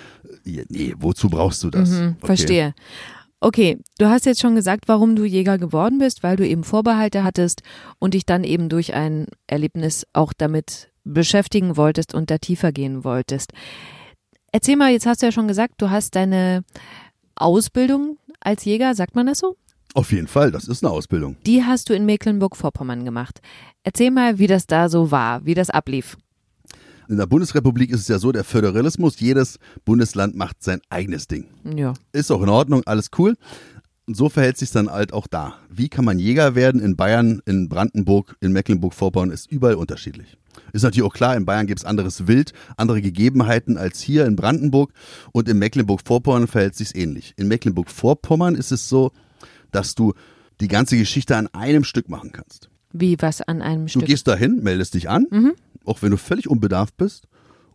äh, 0.47 0.65
nee, 0.69 0.95
wozu 0.99 1.29
brauchst 1.29 1.63
du 1.63 1.71
das? 1.71 1.91
Mhm, 1.91 2.17
okay. 2.19 2.27
Verstehe. 2.27 2.75
Okay, 3.41 3.79
du 3.99 4.07
hast 4.07 4.25
jetzt 4.25 4.41
schon 4.41 4.55
gesagt, 4.55 4.89
warum 4.89 5.15
du 5.15 5.25
Jäger 5.25 5.59
geworden 5.59 5.99
bist, 5.99 6.23
weil 6.23 6.37
du 6.37 6.47
eben 6.47 6.65
Vorbehalte 6.65 7.23
hattest 7.23 7.63
und 7.99 8.15
dich 8.15 8.25
dann 8.25 8.45
eben 8.45 8.69
durch 8.69 8.95
ein 8.95 9.27
Erlebnis 9.47 10.07
auch 10.15 10.33
damit 10.33 10.91
beschäftigen 11.05 11.77
wolltest 11.77 12.15
und 12.15 12.31
da 12.31 12.39
tiefer 12.39 12.73
gehen 12.73 13.05
wolltest. 13.05 13.53
Erzähl 14.53 14.77
mal, 14.77 14.91
jetzt 14.91 15.07
hast 15.07 15.23
du 15.23 15.27
ja 15.27 15.33
schon 15.33 15.49
gesagt, 15.49 15.75
du 15.79 15.91
hast 15.91 16.17
deine 16.17 16.65
Ausbildung 17.35 18.17
als 18.41 18.65
Jäger, 18.65 18.95
sagt 18.95 19.15
man 19.15 19.27
das 19.27 19.39
so? 19.39 19.57
Auf 19.95 20.13
jeden 20.13 20.29
Fall, 20.29 20.51
das 20.51 20.67
ist 20.67 20.85
eine 20.85 20.93
Ausbildung. 20.93 21.37
Die 21.47 21.65
hast 21.65 21.89
du 21.89 21.95
in 21.95 22.07
Mecklenburg-Vorpommern 22.07 23.05
gemacht. 23.05 23.41
Erzähl 23.83 24.11
mal, 24.11 24.39
wie 24.39 24.47
das 24.47 24.67
da 24.67 24.89
so 24.89 25.11
war, 25.11 25.45
wie 25.45 25.55
das 25.55 25.71
ablief. 25.71 26.17
In 27.09 27.19
der 27.19 27.27
Bundesrepublik 27.27 27.91
ist 27.91 28.01
es 28.01 28.09
ja 28.09 28.19
so, 28.19 28.33
der 28.33 28.45
Föderalismus, 28.45 29.21
jedes 29.21 29.59
Bundesland 29.85 30.35
macht 30.35 30.63
sein 30.63 30.81
eigenes 30.89 31.29
Ding. 31.29 31.47
Ja. 31.65 31.95
Ist 32.13 32.33
auch 32.33 32.43
in 32.43 32.49
Ordnung, 32.49 32.83
alles 32.85 33.11
cool. 33.19 33.37
Und 34.07 34.17
so 34.17 34.29
verhält 34.29 34.57
sich 34.57 34.71
dann 34.71 34.89
halt 34.89 35.13
auch 35.13 35.27
da. 35.27 35.55
Wie 35.69 35.89
kann 35.89 36.05
man 36.05 36.19
Jäger 36.19 36.55
werden 36.55 36.81
in 36.81 36.97
Bayern, 36.97 37.43
in 37.45 37.69
Brandenburg, 37.69 38.37
in 38.41 38.53
Mecklenburg-Vorpommern, 38.53 39.31
ist 39.31 39.51
überall 39.51 39.75
unterschiedlich. 39.75 40.37
Ist 40.73 40.83
natürlich 40.83 41.09
auch 41.09 41.15
klar, 41.15 41.37
in 41.37 41.45
Bayern 41.45 41.67
gibt 41.67 41.81
es 41.81 41.85
anderes 41.85 42.27
Wild, 42.29 42.53
andere 42.77 43.03
Gegebenheiten 43.03 43.77
als 43.77 44.01
hier 44.01 44.27
in 44.27 44.37
Brandenburg 44.37 44.93
und 45.33 45.49
in 45.49 45.59
Mecklenburg-Vorpommern 45.59 46.47
verhält 46.47 46.77
sich 46.77 46.95
ähnlich. 46.95 47.35
In 47.37 47.49
Mecklenburg-Vorpommern 47.49 48.55
ist 48.55 48.71
es 48.71 48.89
so, 48.89 49.11
dass 49.73 49.95
du 49.95 50.15
die 50.61 50.69
ganze 50.69 50.97
Geschichte 50.97 51.37
an 51.37 51.49
einem 51.49 51.85
Stück 51.85 52.09
machen 52.09 52.33
kannst. 52.33 52.71
Wie 52.93 53.17
was 53.21 53.43
an 53.43 53.63
einem 53.63 53.87
Du 53.87 53.91
Stück? 53.91 54.07
gehst 54.07 54.27
dahin, 54.29 54.63
meldest 54.63 54.95
dich 54.95 55.09
an, 55.09 55.27
auch 55.85 56.03
wenn 56.03 56.11
du 56.11 56.17
völlig 56.17 56.49
unbedarft 56.49 56.97
bist. 56.97 57.27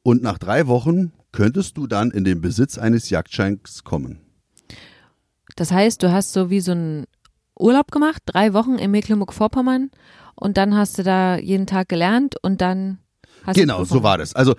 Und 0.03 0.23
nach 0.23 0.37
drei 0.37 0.67
Wochen 0.67 1.11
könntest 1.31 1.77
du 1.77 1.85
dann 1.87 2.11
in 2.11 2.23
den 2.23 2.41
Besitz 2.41 2.77
eines 2.77 3.09
Jagdscheins 3.09 3.83
kommen. 3.83 4.19
Das 5.55 5.71
heißt, 5.71 6.01
du 6.01 6.11
hast 6.11 6.33
so 6.33 6.49
wie 6.49 6.59
so 6.61 6.71
einen 6.71 7.05
Urlaub 7.59 7.91
gemacht, 7.91 8.21
drei 8.25 8.53
Wochen 8.53 8.75
in 8.75 8.91
Mecklenburg-Vorpommern 8.91 9.91
und 10.35 10.57
dann 10.57 10.75
hast 10.75 10.97
du 10.97 11.03
da 11.03 11.37
jeden 11.37 11.67
Tag 11.67 11.89
gelernt 11.89 12.35
und 12.41 12.61
dann 12.61 12.97
hast 13.45 13.57
du 13.57 13.61
Genau, 13.61 13.83
so 13.83 14.01
war 14.01 14.17
das. 14.17 14.33
Also 14.33 14.55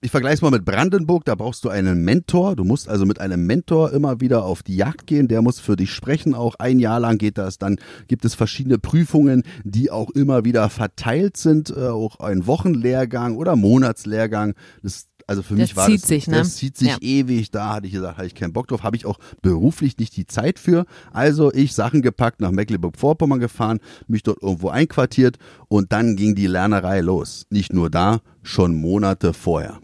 ich, 0.00 0.06
ich 0.06 0.10
vergleiche 0.10 0.34
es 0.34 0.42
mal 0.42 0.50
mit 0.50 0.64
Brandenburg, 0.64 1.24
da 1.24 1.34
brauchst 1.34 1.64
du 1.64 1.68
einen 1.68 2.04
Mentor. 2.04 2.56
Du 2.56 2.64
musst 2.64 2.88
also 2.88 3.06
mit 3.06 3.20
einem 3.20 3.46
Mentor 3.46 3.92
immer 3.92 4.20
wieder 4.20 4.44
auf 4.44 4.62
die 4.62 4.76
Jagd 4.76 5.06
gehen, 5.06 5.28
der 5.28 5.42
muss 5.42 5.60
für 5.60 5.76
dich 5.76 5.92
sprechen. 5.92 6.34
Auch 6.34 6.54
ein 6.58 6.78
Jahr 6.78 7.00
lang 7.00 7.18
geht 7.18 7.38
das. 7.38 7.58
Dann 7.58 7.76
gibt 8.08 8.24
es 8.24 8.34
verschiedene 8.34 8.78
Prüfungen, 8.78 9.42
die 9.64 9.90
auch 9.90 10.10
immer 10.10 10.44
wieder 10.44 10.68
verteilt 10.70 11.36
sind. 11.36 11.70
Äh, 11.70 11.88
auch 11.88 12.18
ein 12.20 12.46
Wochenlehrgang 12.46 13.36
oder 13.36 13.56
Monatslehrgang. 13.56 14.54
Das 14.82 15.06
also 15.26 15.42
für 15.42 15.54
Das 15.54 15.60
mich 15.68 15.76
war 15.76 15.86
zieht 15.86 16.02
das, 16.02 16.08
sich, 16.08 16.26
ne? 16.26 16.36
das 16.38 16.56
zieht 16.56 16.76
sich 16.76 16.88
Ja. 16.88 16.96
ewig. 17.00 17.52
Da 17.52 17.74
hatte 17.74 17.86
ich 17.86 17.92
gesagt, 17.92 18.16
hatte 18.18 18.26
ich 18.26 18.34
keinen 18.34 18.52
Bock 18.52 18.66
drauf, 18.66 18.82
habe 18.82 18.96
ich 18.96 19.06
auch 19.06 19.18
beruflich 19.42 19.96
nicht 19.96 20.16
die 20.16 20.26
Zeit 20.26 20.58
für. 20.58 20.86
Also 21.12 21.52
ich 21.52 21.72
Sachen 21.72 22.02
gepackt, 22.02 22.40
nach 22.40 22.50
Mecklenburg-Vorpommern 22.50 23.38
gefahren, 23.38 23.78
mich 24.08 24.24
dort 24.24 24.42
irgendwo 24.42 24.70
einquartiert 24.70 25.38
und 25.68 25.92
dann 25.92 26.16
ging 26.16 26.34
die 26.34 26.48
Lernerei 26.48 27.00
los. 27.00 27.46
Nicht 27.48 27.72
nur 27.72 27.90
da, 27.90 28.22
schon 28.42 28.74
Monate 28.74 29.32
vorher. 29.32 29.78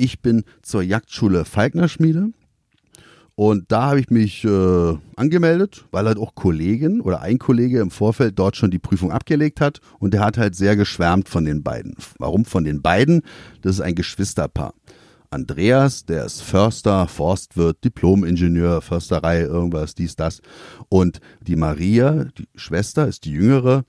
Ich 0.00 0.22
bin 0.22 0.44
zur 0.62 0.80
Jagdschule 0.80 1.44
Falknerschmiede 1.44 2.30
und 3.34 3.70
da 3.70 3.90
habe 3.90 4.00
ich 4.00 4.08
mich 4.08 4.44
äh, 4.44 4.96
angemeldet, 5.14 5.84
weil 5.90 6.06
halt 6.06 6.16
auch 6.16 6.34
Kollegen 6.34 7.02
oder 7.02 7.20
ein 7.20 7.36
Kollege 7.38 7.80
im 7.80 7.90
Vorfeld 7.90 8.38
dort 8.38 8.56
schon 8.56 8.70
die 8.70 8.78
Prüfung 8.78 9.12
abgelegt 9.12 9.60
hat 9.60 9.82
und 9.98 10.14
der 10.14 10.24
hat 10.24 10.38
halt 10.38 10.56
sehr 10.56 10.74
geschwärmt 10.74 11.28
von 11.28 11.44
den 11.44 11.62
beiden. 11.62 11.96
Warum 12.18 12.46
von 12.46 12.64
den 12.64 12.80
beiden? 12.80 13.20
Das 13.60 13.74
ist 13.74 13.82
ein 13.82 13.94
Geschwisterpaar. 13.94 14.72
Andreas, 15.28 16.06
der 16.06 16.24
ist 16.24 16.40
Förster, 16.40 17.06
Forstwirt, 17.06 17.84
Diplom-Ingenieur, 17.84 18.80
Försterei, 18.80 19.42
irgendwas, 19.42 19.94
dies, 19.94 20.16
das. 20.16 20.40
Und 20.88 21.20
die 21.42 21.56
Maria, 21.56 22.24
die 22.38 22.48
Schwester, 22.54 23.06
ist 23.06 23.26
die 23.26 23.32
jüngere. 23.32 23.84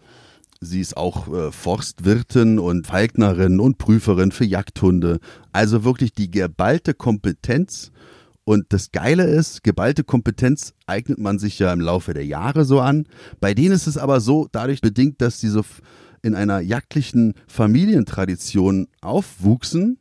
Sie 0.64 0.80
ist 0.80 0.96
auch 0.96 1.28
äh, 1.34 1.52
Forstwirtin 1.52 2.60
und 2.60 2.86
Falknerin 2.86 3.60
und 3.60 3.80
Prüferin 3.80 4.32
für 4.32 4.46
Jagdhunde. 4.46 5.20
Also 5.52 5.84
wirklich 5.84 6.14
die 6.14 6.30
geballte 6.30 6.94
Kompetenz. 6.94 7.92
Und 8.44 8.68
das 8.70 8.92
Geile 8.92 9.24
ist, 9.24 9.64
geballte 9.64 10.04
Kompetenz 10.04 10.74
eignet 10.86 11.18
man 11.18 11.40
sich 11.40 11.58
ja 11.58 11.74
im 11.74 11.82
Laufe 11.82 12.14
der 12.14 12.28
Jahre 12.28 12.64
so 12.64 12.80
an. 12.80 13.08
Bei 13.40 13.56
denen 13.56 13.72
ist 13.72 13.88
es 13.88 13.98
aber 13.98 14.22
so, 14.22 14.48
dadurch 14.52 14.82
bedingt, 14.82 15.20
dass 15.22 15.40
sie 15.40 15.50
so 15.50 15.64
in 16.22 16.36
einer 16.36 16.60
jagdlichen 16.60 17.34
Familientradition 17.48 18.88
aufwuchsen, 19.02 19.98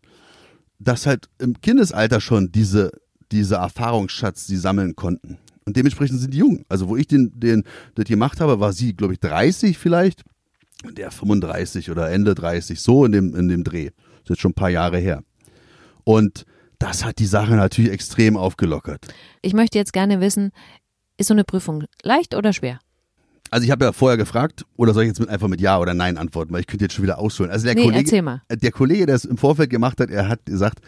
dass 0.78 1.06
halt 1.06 1.30
im 1.38 1.58
Kindesalter 1.62 2.20
schon 2.20 2.52
diese, 2.52 2.92
diese 3.32 3.54
Erfahrungsschatz 3.54 4.46
sie 4.46 4.58
sammeln 4.58 4.94
konnten. 4.94 5.38
Und 5.64 5.76
dementsprechend 5.76 6.20
sind 6.20 6.34
die 6.34 6.38
jung. 6.38 6.66
Also 6.68 6.88
wo 6.88 6.96
ich 6.96 7.06
den, 7.06 7.32
den, 7.38 7.64
das 7.94 8.04
gemacht 8.06 8.40
habe, 8.40 8.60
war 8.60 8.74
sie, 8.74 8.94
glaube 8.94 9.14
ich, 9.14 9.20
30 9.20 9.78
vielleicht. 9.78 10.22
Der 10.96 11.10
35 11.10 11.90
oder 11.90 12.10
Ende 12.10 12.34
30, 12.34 12.80
so 12.80 13.04
in 13.04 13.12
dem, 13.12 13.34
in 13.34 13.48
dem 13.48 13.64
Dreh. 13.64 13.86
Das 13.90 14.22
ist 14.24 14.28
jetzt 14.30 14.40
schon 14.40 14.52
ein 14.52 14.54
paar 14.54 14.70
Jahre 14.70 14.98
her. 14.98 15.22
Und 16.04 16.44
das 16.78 17.04
hat 17.04 17.18
die 17.18 17.26
Sache 17.26 17.54
natürlich 17.54 17.92
extrem 17.92 18.36
aufgelockert. 18.36 19.06
Ich 19.42 19.52
möchte 19.52 19.78
jetzt 19.78 19.92
gerne 19.92 20.20
wissen, 20.20 20.50
ist 21.18 21.26
so 21.28 21.34
eine 21.34 21.44
Prüfung 21.44 21.84
leicht 22.02 22.34
oder 22.34 22.52
schwer? 22.52 22.78
Also 23.52 23.64
ich 23.64 23.70
habe 23.72 23.84
ja 23.84 23.92
vorher 23.92 24.16
gefragt, 24.16 24.64
oder 24.76 24.94
soll 24.94 25.02
ich 25.02 25.08
jetzt 25.08 25.18
mit, 25.18 25.28
einfach 25.28 25.48
mit 25.48 25.60
Ja 25.60 25.78
oder 25.78 25.92
Nein 25.92 26.16
antworten, 26.16 26.52
weil 26.52 26.60
ich 26.60 26.66
könnte 26.68 26.84
jetzt 26.84 26.94
schon 26.94 27.02
wieder 27.02 27.18
ausholen. 27.18 27.50
Also 27.50 27.66
der 27.66 27.74
Nee, 27.74 27.82
Kollege, 27.82 28.04
erzähl 28.04 28.22
mal. 28.22 28.42
der 28.48 28.70
Kollege, 28.70 29.06
der 29.06 29.16
es 29.16 29.24
im 29.24 29.36
Vorfeld 29.36 29.70
gemacht 29.70 30.00
hat, 30.00 30.08
er 30.08 30.28
hat 30.28 30.46
gesagt, 30.46 30.78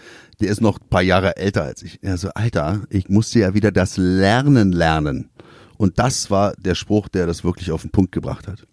der 0.40 0.48
ist 0.48 0.60
noch 0.60 0.80
ein 0.80 0.88
paar 0.88 1.02
Jahre 1.02 1.36
älter 1.36 1.64
als 1.64 1.82
ich. 1.82 1.98
Er 2.02 2.16
so, 2.18 2.28
Alter, 2.30 2.82
ich 2.88 3.08
musste 3.08 3.40
ja 3.40 3.52
wieder 3.54 3.72
das 3.72 3.96
Lernen 3.96 4.70
lernen. 4.72 5.30
Und 5.76 5.98
das 5.98 6.30
war 6.30 6.54
der 6.56 6.76
Spruch, 6.76 7.08
der 7.08 7.26
das 7.26 7.42
wirklich 7.42 7.72
auf 7.72 7.82
den 7.82 7.90
Punkt 7.90 8.12
gebracht 8.12 8.46
hat. 8.46 8.64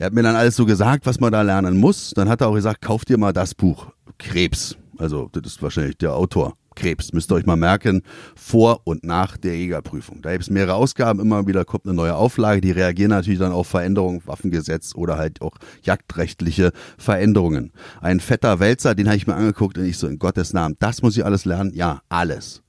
Er 0.00 0.06
hat 0.06 0.14
mir 0.14 0.22
dann 0.22 0.34
alles 0.34 0.56
so 0.56 0.64
gesagt, 0.64 1.04
was 1.04 1.20
man 1.20 1.30
da 1.30 1.42
lernen 1.42 1.76
muss. 1.76 2.12
Dann 2.12 2.30
hat 2.30 2.40
er 2.40 2.48
auch 2.48 2.54
gesagt, 2.54 2.80
kauft 2.80 3.10
dir 3.10 3.18
mal 3.18 3.34
das 3.34 3.54
Buch 3.54 3.88
Krebs. 4.16 4.78
Also 4.96 5.28
das 5.30 5.42
ist 5.44 5.62
wahrscheinlich 5.62 5.98
der 5.98 6.14
Autor. 6.14 6.54
Krebs, 6.74 7.12
müsst 7.12 7.30
ihr 7.30 7.34
euch 7.34 7.44
mal 7.44 7.56
merken, 7.56 8.00
vor 8.34 8.80
und 8.84 9.04
nach 9.04 9.36
der 9.36 9.58
Jägerprüfung. 9.58 10.22
Da 10.22 10.32
gibt 10.32 10.44
es 10.44 10.48
mehrere 10.48 10.72
Ausgaben, 10.72 11.20
immer 11.20 11.46
wieder 11.46 11.66
kommt 11.66 11.84
eine 11.84 11.92
neue 11.92 12.14
Auflage, 12.14 12.62
die 12.62 12.70
reagieren 12.70 13.10
natürlich 13.10 13.40
dann 13.40 13.52
auf 13.52 13.66
Veränderungen, 13.66 14.22
Waffengesetz 14.24 14.94
oder 14.94 15.18
halt 15.18 15.42
auch 15.42 15.58
jagdrechtliche 15.82 16.72
Veränderungen. 16.96 17.70
Ein 18.00 18.20
fetter 18.20 18.58
Wälzer, 18.58 18.94
den 18.94 19.06
habe 19.06 19.18
ich 19.18 19.26
mir 19.26 19.34
angeguckt 19.34 19.76
und 19.76 19.84
ich 19.84 19.98
so, 19.98 20.06
in 20.06 20.18
Gottes 20.18 20.54
Namen, 20.54 20.76
das 20.78 21.02
muss 21.02 21.14
ich 21.18 21.26
alles 21.26 21.44
lernen? 21.44 21.72
Ja, 21.74 22.00
alles. 22.08 22.62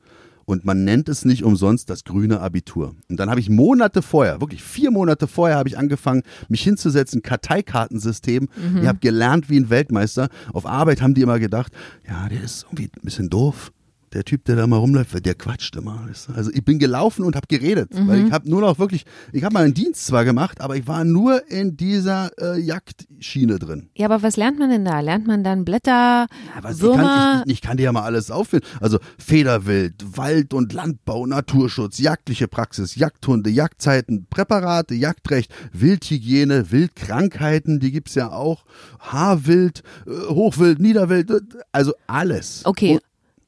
Und 0.51 0.65
man 0.65 0.83
nennt 0.83 1.07
es 1.07 1.23
nicht 1.23 1.45
umsonst 1.45 1.89
das 1.89 2.03
grüne 2.03 2.41
Abitur. 2.41 2.93
Und 3.09 3.17
dann 3.21 3.29
habe 3.29 3.39
ich 3.39 3.49
Monate 3.49 4.01
vorher, 4.01 4.41
wirklich 4.41 4.61
vier 4.61 4.91
Monate 4.91 5.29
vorher, 5.29 5.55
habe 5.55 5.69
ich 5.69 5.77
angefangen, 5.77 6.23
mich 6.49 6.61
hinzusetzen, 6.61 7.21
Karteikartensystem. 7.21 8.49
Ich 8.81 8.85
habe 8.85 8.99
gelernt 8.99 9.49
wie 9.49 9.57
ein 9.57 9.69
Weltmeister. 9.69 10.27
Auf 10.51 10.65
Arbeit 10.65 11.01
haben 11.01 11.13
die 11.13 11.21
immer 11.21 11.39
gedacht, 11.39 11.71
ja, 12.05 12.27
der 12.27 12.43
ist 12.43 12.65
irgendwie 12.65 12.91
ein 12.93 13.01
bisschen 13.01 13.29
doof. 13.29 13.71
Der 14.13 14.25
Typ, 14.25 14.43
der 14.45 14.57
da 14.57 14.67
mal 14.67 14.77
rumläuft, 14.77 15.25
der 15.25 15.35
quatscht 15.35 15.75
immer. 15.75 16.07
Also 16.35 16.51
ich 16.53 16.65
bin 16.65 16.79
gelaufen 16.79 17.23
und 17.23 17.35
habe 17.35 17.47
geredet, 17.47 17.91
weil 18.07 18.25
ich 18.25 18.31
habe 18.31 18.49
nur 18.49 18.59
noch 18.61 18.77
wirklich, 18.77 19.05
ich 19.31 19.43
habe 19.43 19.53
meinen 19.53 19.73
Dienst 19.73 20.05
zwar 20.05 20.25
gemacht, 20.25 20.59
aber 20.59 20.75
ich 20.75 20.85
war 20.87 21.05
nur 21.05 21.49
in 21.49 21.77
dieser 21.77 22.29
äh, 22.37 22.59
Jagdschiene 22.59 23.57
drin. 23.57 23.89
Ja, 23.95 24.07
aber 24.07 24.21
was 24.21 24.35
lernt 24.35 24.59
man 24.59 24.69
denn 24.69 24.83
da? 24.83 24.99
Lernt 24.99 25.27
man 25.27 25.43
dann 25.43 25.63
Blätter, 25.63 26.27
Aber 26.57 26.71
ich 26.71 26.79
Würmer? 26.81 27.03
kann, 27.03 27.43
ich, 27.45 27.53
ich 27.53 27.61
kann 27.61 27.77
dir 27.77 27.83
ja 27.83 27.91
mal 27.93 28.03
alles 28.03 28.31
aufführen. 28.31 28.63
Also 28.81 28.99
Federwild, 29.17 30.17
Wald- 30.17 30.53
und 30.53 30.73
Landbau, 30.73 31.25
Naturschutz, 31.25 31.99
jagdliche 31.99 32.47
Praxis, 32.47 32.95
Jagdhunde, 32.95 33.49
Jagdzeiten, 33.49 34.27
Präparate, 34.29 34.93
Jagdrecht, 34.93 35.53
Wildhygiene, 35.71 36.71
Wildkrankheiten, 36.71 37.79
die 37.79 37.91
gibt's 37.91 38.15
ja 38.15 38.31
auch, 38.31 38.65
Haarwild, 38.99 39.83
äh, 40.05 40.11
Hochwild, 40.29 40.79
Niederwild, 40.79 41.29
äh, 41.31 41.39
also 41.71 41.93
alles. 42.07 42.61
Okay, 42.65 42.95
Und 42.95 43.01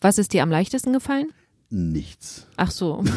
was 0.04 0.18
ist 0.18 0.34
dir 0.34 0.44
am 0.44 0.50
leichtesten 0.50 0.94
gefallen? 0.94 1.28
nichts. 1.74 2.48
Ach 2.56 2.72
so. 2.72 3.04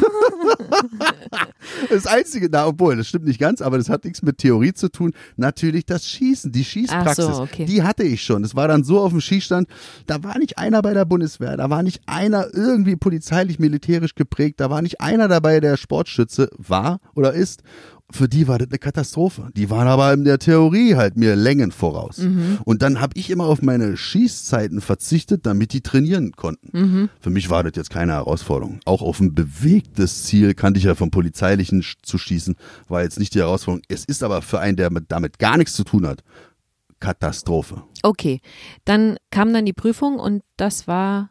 Das 1.90 2.06
Einzige, 2.06 2.48
na, 2.50 2.66
obwohl, 2.66 2.96
das 2.96 3.08
stimmt 3.08 3.26
nicht 3.26 3.40
ganz, 3.40 3.60
aber 3.60 3.76
das 3.76 3.90
hat 3.90 4.04
nichts 4.04 4.22
mit 4.22 4.38
Theorie 4.38 4.72
zu 4.72 4.88
tun. 4.88 5.12
Natürlich 5.36 5.84
das 5.84 6.06
Schießen, 6.06 6.52
die 6.52 6.64
Schießpraxis. 6.64 7.24
So, 7.24 7.42
okay. 7.42 7.64
Die 7.64 7.82
hatte 7.82 8.04
ich 8.04 8.22
schon. 8.22 8.42
Das 8.42 8.54
war 8.54 8.68
dann 8.68 8.84
so 8.84 9.00
auf 9.00 9.10
dem 9.10 9.20
Schießstand, 9.20 9.68
da 10.06 10.22
war 10.22 10.38
nicht 10.38 10.58
einer 10.58 10.80
bei 10.82 10.94
der 10.94 11.04
Bundeswehr, 11.04 11.56
da 11.56 11.68
war 11.68 11.82
nicht 11.82 12.02
einer 12.06 12.48
irgendwie 12.54 12.96
polizeilich, 12.96 13.58
militärisch 13.58 14.14
geprägt, 14.14 14.60
da 14.60 14.70
war 14.70 14.80
nicht 14.80 15.00
einer 15.00 15.28
dabei, 15.28 15.60
der 15.60 15.76
Sportschütze 15.76 16.50
war 16.56 17.00
oder 17.14 17.32
ist. 17.32 17.62
Für 18.10 18.28
die 18.28 18.46
war 18.46 18.58
das 18.58 18.68
eine 18.68 18.78
Katastrophe. 18.78 19.50
Die 19.56 19.68
waren 19.68 19.88
aber 19.88 20.12
in 20.12 20.24
der 20.24 20.38
Theorie 20.38 20.94
halt 20.94 21.16
mir 21.16 21.34
Längen 21.34 21.72
voraus. 21.72 22.18
Mhm. 22.18 22.58
Und 22.64 22.82
dann 22.82 23.00
habe 23.00 23.14
ich 23.16 23.30
immer 23.30 23.46
auf 23.46 23.62
meine 23.62 23.96
Schießzeiten 23.96 24.80
verzichtet, 24.80 25.44
damit 25.44 25.72
die 25.72 25.80
trainieren 25.80 26.32
konnten. 26.32 26.78
Mhm. 26.78 27.08
Für 27.20 27.30
mich 27.30 27.50
war 27.50 27.64
das 27.64 27.72
jetzt 27.74 27.90
keine 27.90 28.12
Herausforderung. 28.12 28.78
Auch 28.84 29.02
auf 29.02 29.18
ein 29.18 29.34
bewegtes 29.34 30.22
Ziel 30.24 30.54
kannte 30.54 30.78
ich 30.78 30.84
ja 30.84 30.94
vom 30.94 31.10
Polizeilichen 31.10 31.84
zu 32.02 32.16
schießen, 32.16 32.54
war 32.88 33.02
jetzt 33.02 33.18
nicht 33.18 33.34
die 33.34 33.40
Herausforderung. 33.40 33.82
Es 33.88 34.04
ist 34.04 34.22
aber 34.22 34.40
für 34.40 34.60
einen, 34.60 34.76
der 34.76 34.92
mit, 34.92 35.06
damit 35.08 35.40
gar 35.40 35.56
nichts 35.56 35.74
zu 35.74 35.82
tun 35.82 36.06
hat, 36.06 36.22
Katastrophe. 37.00 37.82
Okay, 38.02 38.40
dann 38.84 39.16
kam 39.30 39.52
dann 39.52 39.66
die 39.66 39.72
Prüfung 39.72 40.20
und 40.20 40.42
das 40.56 40.86
war 40.86 41.30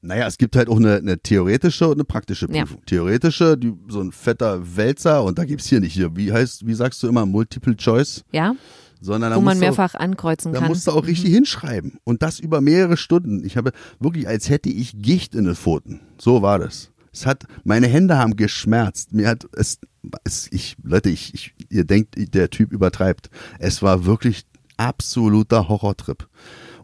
Naja, 0.00 0.26
es 0.26 0.38
gibt 0.38 0.54
halt 0.56 0.68
auch 0.68 0.76
eine, 0.76 0.96
eine 0.96 1.18
theoretische 1.18 1.86
und 1.88 1.94
eine 1.94 2.04
praktische 2.04 2.46
Ja. 2.50 2.62
Prüfung. 2.64 2.84
Theoretische, 2.86 3.56
die, 3.58 3.72
so 3.88 4.00
ein 4.00 4.12
fetter 4.12 4.76
Wälzer, 4.76 5.24
und 5.24 5.38
da 5.38 5.44
gibt's 5.44 5.66
hier 5.66 5.80
nicht 5.80 5.92
hier, 5.94 6.14
wie 6.16 6.32
heißt, 6.32 6.66
wie 6.66 6.74
sagst 6.74 7.02
du 7.02 7.08
immer, 7.08 7.26
Multiple 7.26 7.76
Choice, 7.76 8.24
ja, 8.32 8.54
sondern 9.00 9.30
da 9.30 9.36
wo 9.36 9.40
man 9.40 9.56
du 9.58 9.64
auch- 9.66 9.70
mehrfach 9.76 9.94
ankreuzen 9.96 10.52
Da 10.52 10.60
kann. 10.60 10.68
musst 10.68 10.86
du 10.86 10.92
auch 10.92 11.06
richtig 11.06 11.32
hinschreiben. 11.32 11.98
Und 12.04 12.22
das 12.22 12.38
über 12.40 12.60
mehrere 12.60 12.96
Stunden. 12.96 13.44
Ich 13.44 13.56
habe 13.56 13.72
wirklich, 14.00 14.26
als 14.28 14.48
hätte 14.48 14.68
ich 14.68 15.00
Gicht 15.02 15.34
in 15.34 15.44
den 15.44 15.54
Pfoten. 15.56 16.00
So 16.18 16.42
war 16.42 16.58
das. 16.58 16.90
Es 17.12 17.26
hat, 17.26 17.44
meine 17.64 17.86
Hände 17.88 18.18
haben 18.18 18.36
geschmerzt. 18.36 19.12
Mir 19.12 19.28
hat 19.28 19.46
es, 19.52 19.78
es 20.24 20.48
ich, 20.52 20.76
Leute, 20.82 21.10
ich, 21.10 21.34
ich, 21.34 21.54
ihr 21.70 21.84
denkt, 21.84 22.14
der 22.34 22.50
Typ 22.50 22.70
übertreibt. 22.72 23.30
Es 23.58 23.82
war 23.82 24.04
wirklich 24.04 24.44
absoluter 24.76 25.68
Horrortrip. 25.68 26.28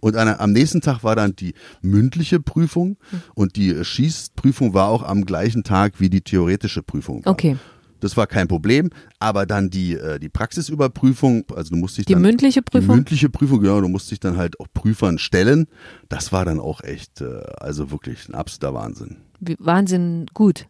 Und 0.05 0.17
an, 0.17 0.29
am 0.29 0.53
nächsten 0.53 0.83
Tag 0.83 1.03
war 1.03 1.17
dann 1.17 1.35
die 1.35 1.55
mündliche 1.81 2.39
Prüfung 2.39 2.99
und 3.35 3.57
die 3.57 3.83
Schießprüfung 3.83 4.75
war 4.75 4.89
auch 4.89 5.03
am 5.03 5.25
gleichen 5.25 5.65
Tag 5.65 5.99
wie 5.99 6.11
die 6.11 6.21
theoretische 6.21 6.83
Prüfung. 6.83 7.25
War. 7.25 7.33
Okay. 7.33 7.57
Das 8.01 8.15
war 8.15 8.27
kein 8.27 8.47
Problem, 8.47 8.91
aber 9.19 9.47
dann 9.47 9.71
die, 9.71 9.95
äh, 9.95 10.19
die 10.19 10.29
Praxisüberprüfung, 10.29 11.47
also 11.57 11.71
du 11.71 11.77
musst 11.77 11.97
dich 11.97 12.05
Die 12.05 12.13
dann, 12.13 12.21
mündliche 12.21 12.61
Die 12.61 12.71
Prüfung? 12.71 12.97
mündliche 12.97 13.31
Prüfung, 13.31 13.63
genau, 13.63 13.81
du 13.81 13.89
musst 13.89 14.11
dich 14.11 14.21
dann 14.21 14.37
halt 14.37 14.61
auch 14.61 14.67
Prüfern 14.75 15.17
stellen. 15.17 15.69
Das 16.11 16.33
war 16.33 16.45
dann 16.45 16.61
auch 16.61 16.83
echt, 16.85 17.23
äh, 17.23 17.41
also 17.57 17.91
wirklich 17.91 18.29
ein 18.29 18.35
absoluter 18.35 18.75
Wahnsinn. 18.75 19.17
Wahnsinn 19.59 20.27
gut. 20.35 20.67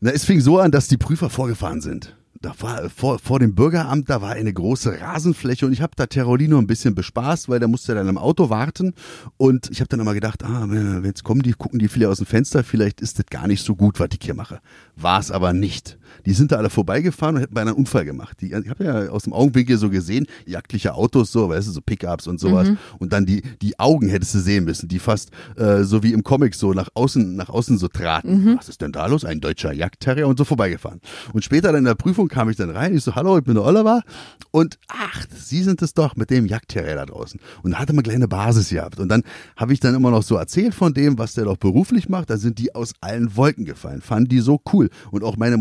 Na, 0.00 0.10
es 0.10 0.24
fing 0.24 0.40
so 0.40 0.58
an, 0.58 0.72
dass 0.72 0.88
die 0.88 0.96
Prüfer 0.96 1.30
vorgefahren 1.30 1.80
sind. 1.80 2.16
Da 2.40 2.54
war 2.60 2.88
vor, 2.90 3.18
vor 3.18 3.38
dem 3.38 3.54
Bürgeramt, 3.54 4.08
da 4.08 4.22
war 4.22 4.30
eine 4.30 4.52
große 4.52 5.00
Rasenfläche 5.00 5.66
und 5.66 5.72
ich 5.72 5.82
habe 5.82 5.92
da 5.96 6.06
Terolino 6.06 6.58
ein 6.58 6.66
bisschen 6.66 6.94
bespaßt, 6.94 7.48
weil 7.48 7.58
der 7.58 7.68
musste 7.68 7.94
dann 7.94 8.08
im 8.08 8.18
Auto 8.18 8.50
warten 8.50 8.94
und 9.36 9.70
ich 9.70 9.80
habe 9.80 9.88
dann 9.88 10.00
immer 10.00 10.14
gedacht, 10.14 10.44
ah, 10.44 10.66
jetzt 11.04 11.24
kommen 11.24 11.42
die, 11.42 11.52
gucken 11.52 11.78
die 11.78 11.88
viele 11.88 12.08
aus 12.08 12.18
dem 12.18 12.26
Fenster, 12.26 12.62
vielleicht 12.62 13.00
ist 13.00 13.18
das 13.18 13.26
gar 13.26 13.48
nicht 13.48 13.64
so 13.64 13.74
gut, 13.74 13.98
was 13.98 14.08
ich 14.12 14.20
hier 14.24 14.34
mache. 14.34 14.60
War 14.96 15.18
es 15.20 15.30
aber 15.30 15.52
nicht. 15.52 15.97
Die 16.28 16.34
sind 16.34 16.52
da 16.52 16.56
alle 16.56 16.68
vorbeigefahren 16.68 17.36
und 17.36 17.40
hätten 17.40 17.54
beinahe 17.54 17.72
einen 17.72 17.78
Unfall 17.78 18.04
gemacht. 18.04 18.36
Die, 18.42 18.48
ich 18.48 18.68
habe 18.68 18.84
ja 18.84 19.08
aus 19.08 19.22
dem 19.22 19.32
Augenwinkel 19.32 19.78
so 19.78 19.88
gesehen, 19.88 20.26
jagdliche 20.44 20.92
Autos, 20.92 21.32
so, 21.32 21.48
weißt 21.48 21.68
du, 21.68 21.72
so 21.72 21.80
Pickups 21.80 22.26
und 22.26 22.38
sowas. 22.38 22.68
Mhm. 22.68 22.76
Und 22.98 23.14
dann 23.14 23.24
die, 23.24 23.40
die 23.62 23.78
Augen 23.78 24.10
hättest 24.10 24.34
du 24.34 24.40
sehen 24.40 24.66
müssen, 24.66 24.88
die 24.88 24.98
fast 24.98 25.30
äh, 25.56 25.84
so 25.84 26.02
wie 26.02 26.12
im 26.12 26.24
Comic 26.24 26.54
so 26.54 26.74
nach 26.74 26.90
außen, 26.92 27.34
nach 27.34 27.48
außen 27.48 27.78
so 27.78 27.88
traten. 27.88 28.44
Mhm. 28.44 28.58
Was 28.58 28.68
ist 28.68 28.82
denn 28.82 28.92
da 28.92 29.06
los? 29.06 29.24
Ein 29.24 29.40
deutscher 29.40 29.72
Jagdterrier 29.72 30.28
und 30.28 30.36
so 30.36 30.44
vorbeigefahren. 30.44 31.00
Und 31.32 31.44
später 31.44 31.68
dann 31.68 31.78
in 31.78 31.84
der 31.84 31.94
Prüfung 31.94 32.28
kam 32.28 32.50
ich 32.50 32.56
dann 32.56 32.68
rein, 32.68 32.94
ich 32.94 33.04
so, 33.04 33.14
hallo, 33.14 33.38
ich 33.38 33.44
bin 33.44 33.54
der 33.54 33.64
Oliver. 33.64 34.02
Und 34.50 34.78
ach, 34.88 35.24
Sie 35.34 35.62
sind 35.62 35.80
es 35.80 35.94
doch 35.94 36.14
mit 36.14 36.28
dem 36.28 36.44
Jagdterrier 36.44 36.96
da 36.96 37.06
draußen. 37.06 37.40
Und 37.62 37.70
da 37.70 37.78
hatte 37.78 37.94
man 37.94 38.04
kleine 38.04 38.28
Basis 38.28 38.68
gehabt. 38.68 39.00
Und 39.00 39.08
dann 39.08 39.22
habe 39.56 39.72
ich 39.72 39.80
dann 39.80 39.94
immer 39.94 40.10
noch 40.10 40.22
so 40.22 40.36
erzählt 40.36 40.74
von 40.74 40.92
dem, 40.92 41.16
was 41.16 41.32
der 41.32 41.46
doch 41.46 41.56
beruflich 41.56 42.10
macht. 42.10 42.28
Da 42.28 42.36
sind 42.36 42.58
die 42.58 42.74
aus 42.74 42.92
allen 43.00 43.34
Wolken 43.34 43.64
gefallen. 43.64 44.02
Fanden 44.02 44.28
die 44.28 44.40
so 44.40 44.60
cool. 44.74 44.90
Und 45.10 45.24
auch 45.24 45.38
meine 45.38 45.56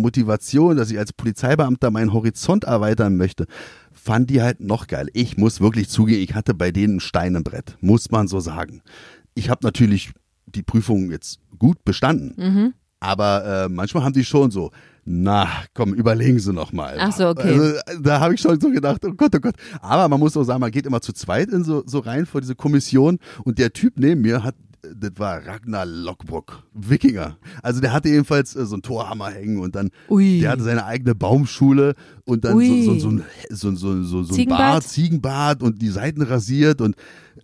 Motivation, 0.58 0.78
dass 0.78 0.92
ich 0.92 1.00
als 1.00 1.14
Polizeibeamter 1.14 1.92
meinen 1.92 2.14
Horizont 2.14 2.64
erweitern 2.64 3.18
möchte, 3.18 3.46
fand 3.92 4.30
die 4.30 4.42
halt 4.42 4.60
noch 4.60 4.88
geil. 4.88 5.10
Ich 5.14 5.38
muss 5.38 5.62
wirklich 5.62 5.90
zugeben, 5.90 6.22
ich 6.22 6.36
hatte 6.36 6.54
bei 6.54 6.72
denen 6.72 6.98
ein 6.98 7.00
Stein 7.00 7.36
im 7.36 7.44
Brett. 7.44 7.78
Muss 7.82 8.12
man 8.12 8.28
so 8.28 8.40
sagen. 8.40 8.82
Ich 9.36 9.50
habe 9.50 9.60
natürlich 9.64 10.12
die 10.46 10.64
Prüfung 10.64 11.12
jetzt 11.12 11.40
gut 11.60 11.84
bestanden. 11.84 12.34
Mhm. 12.38 12.74
Aber 13.00 13.66
äh, 13.66 13.70
manchmal 13.70 14.04
haben 14.04 14.14
die 14.14 14.26
schon 14.26 14.50
so, 14.50 14.72
na, 15.06 15.48
komm, 15.74 15.94
überlegen 15.94 16.40
Sie 16.40 16.52
noch 16.52 16.74
mal. 16.74 16.98
Ach 17.00 17.16
so, 17.16 17.30
okay. 17.30 17.54
Also, 17.54 18.02
da 18.02 18.20
habe 18.20 18.34
ich 18.34 18.42
schon 18.42 18.60
so 18.60 18.72
gedacht, 18.72 19.06
oh 19.06 19.14
Gott, 19.14 19.36
oh 19.36 19.40
Gott. 19.40 19.56
Aber 19.82 20.08
man 20.10 20.20
muss 20.20 20.36
auch 20.36 20.44
sagen, 20.44 20.60
man 20.60 20.72
geht 20.72 20.86
immer 20.86 21.00
zu 21.00 21.14
zweit 21.14 21.50
in 21.50 21.64
so, 21.64 21.84
so 21.86 22.00
rein 22.00 22.26
vor 22.26 22.42
diese 22.42 22.56
Kommission 22.56 23.20
und 23.44 23.60
der 23.60 23.72
Typ 23.72 23.94
neben 23.98 24.22
mir 24.22 24.44
hat 24.44 24.56
das 24.82 25.12
war 25.18 25.46
Ragnar 25.46 25.86
Lockbrook, 25.86 26.64
Wikinger. 26.74 27.38
Also 27.62 27.82
der 27.82 27.94
hatte 27.94 28.10
jedenfalls 28.10 28.56
äh, 28.56 28.66
so 28.66 28.76
einen 28.76 28.82
Torhammer 28.82 29.30
hängen 29.30 29.60
und 29.60 29.76
dann, 29.76 29.90
Ui. 30.10 30.40
der 30.40 30.52
hatte 30.52 30.64
seine 30.64 30.86
eigene 30.86 31.16
Baumschule 31.16 31.96
und 32.26 32.46
dann 32.46 32.56
Ui. 32.56 32.86
so, 32.86 33.00
so, 33.00 33.10
so, 33.50 33.76
so, 33.76 34.04
so, 34.04 34.24
so, 34.24 34.36
ein 34.36 34.48
Bart, 34.48 34.84
Ziegenbart 34.84 35.64
und 35.64 35.82
die 35.82 35.90
Seiten 35.90 36.22
rasiert 36.22 36.82
und 36.82 36.96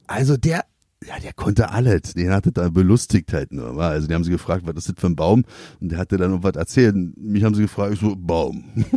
also 0.08 0.38
der, 0.38 0.66
ja, 1.08 1.20
der 1.22 1.34
konnte 1.34 1.70
alles. 1.70 2.14
Den 2.14 2.32
hatte 2.32 2.52
da 2.52 2.70
belustigt 2.70 3.34
halt 3.34 3.52
nur. 3.52 3.80
Also 3.80 4.08
die 4.08 4.14
haben 4.14 4.24
sie 4.24 4.32
gefragt, 4.32 4.64
was 4.66 4.76
ist 4.76 4.90
das 4.90 4.96
für 4.98 5.08
ein 5.08 5.16
Baum? 5.16 5.44
Und 5.80 5.92
der 5.92 6.00
hatte 6.00 6.18
dann 6.18 6.32
noch 6.32 6.44
was 6.44 6.56
erzählt. 6.56 6.96
Mich 7.18 7.44
haben 7.44 7.56
sie 7.56 7.64
gefragt, 7.64 7.94
ich 7.94 8.00
so, 8.00 8.16
Baum. 8.16 8.66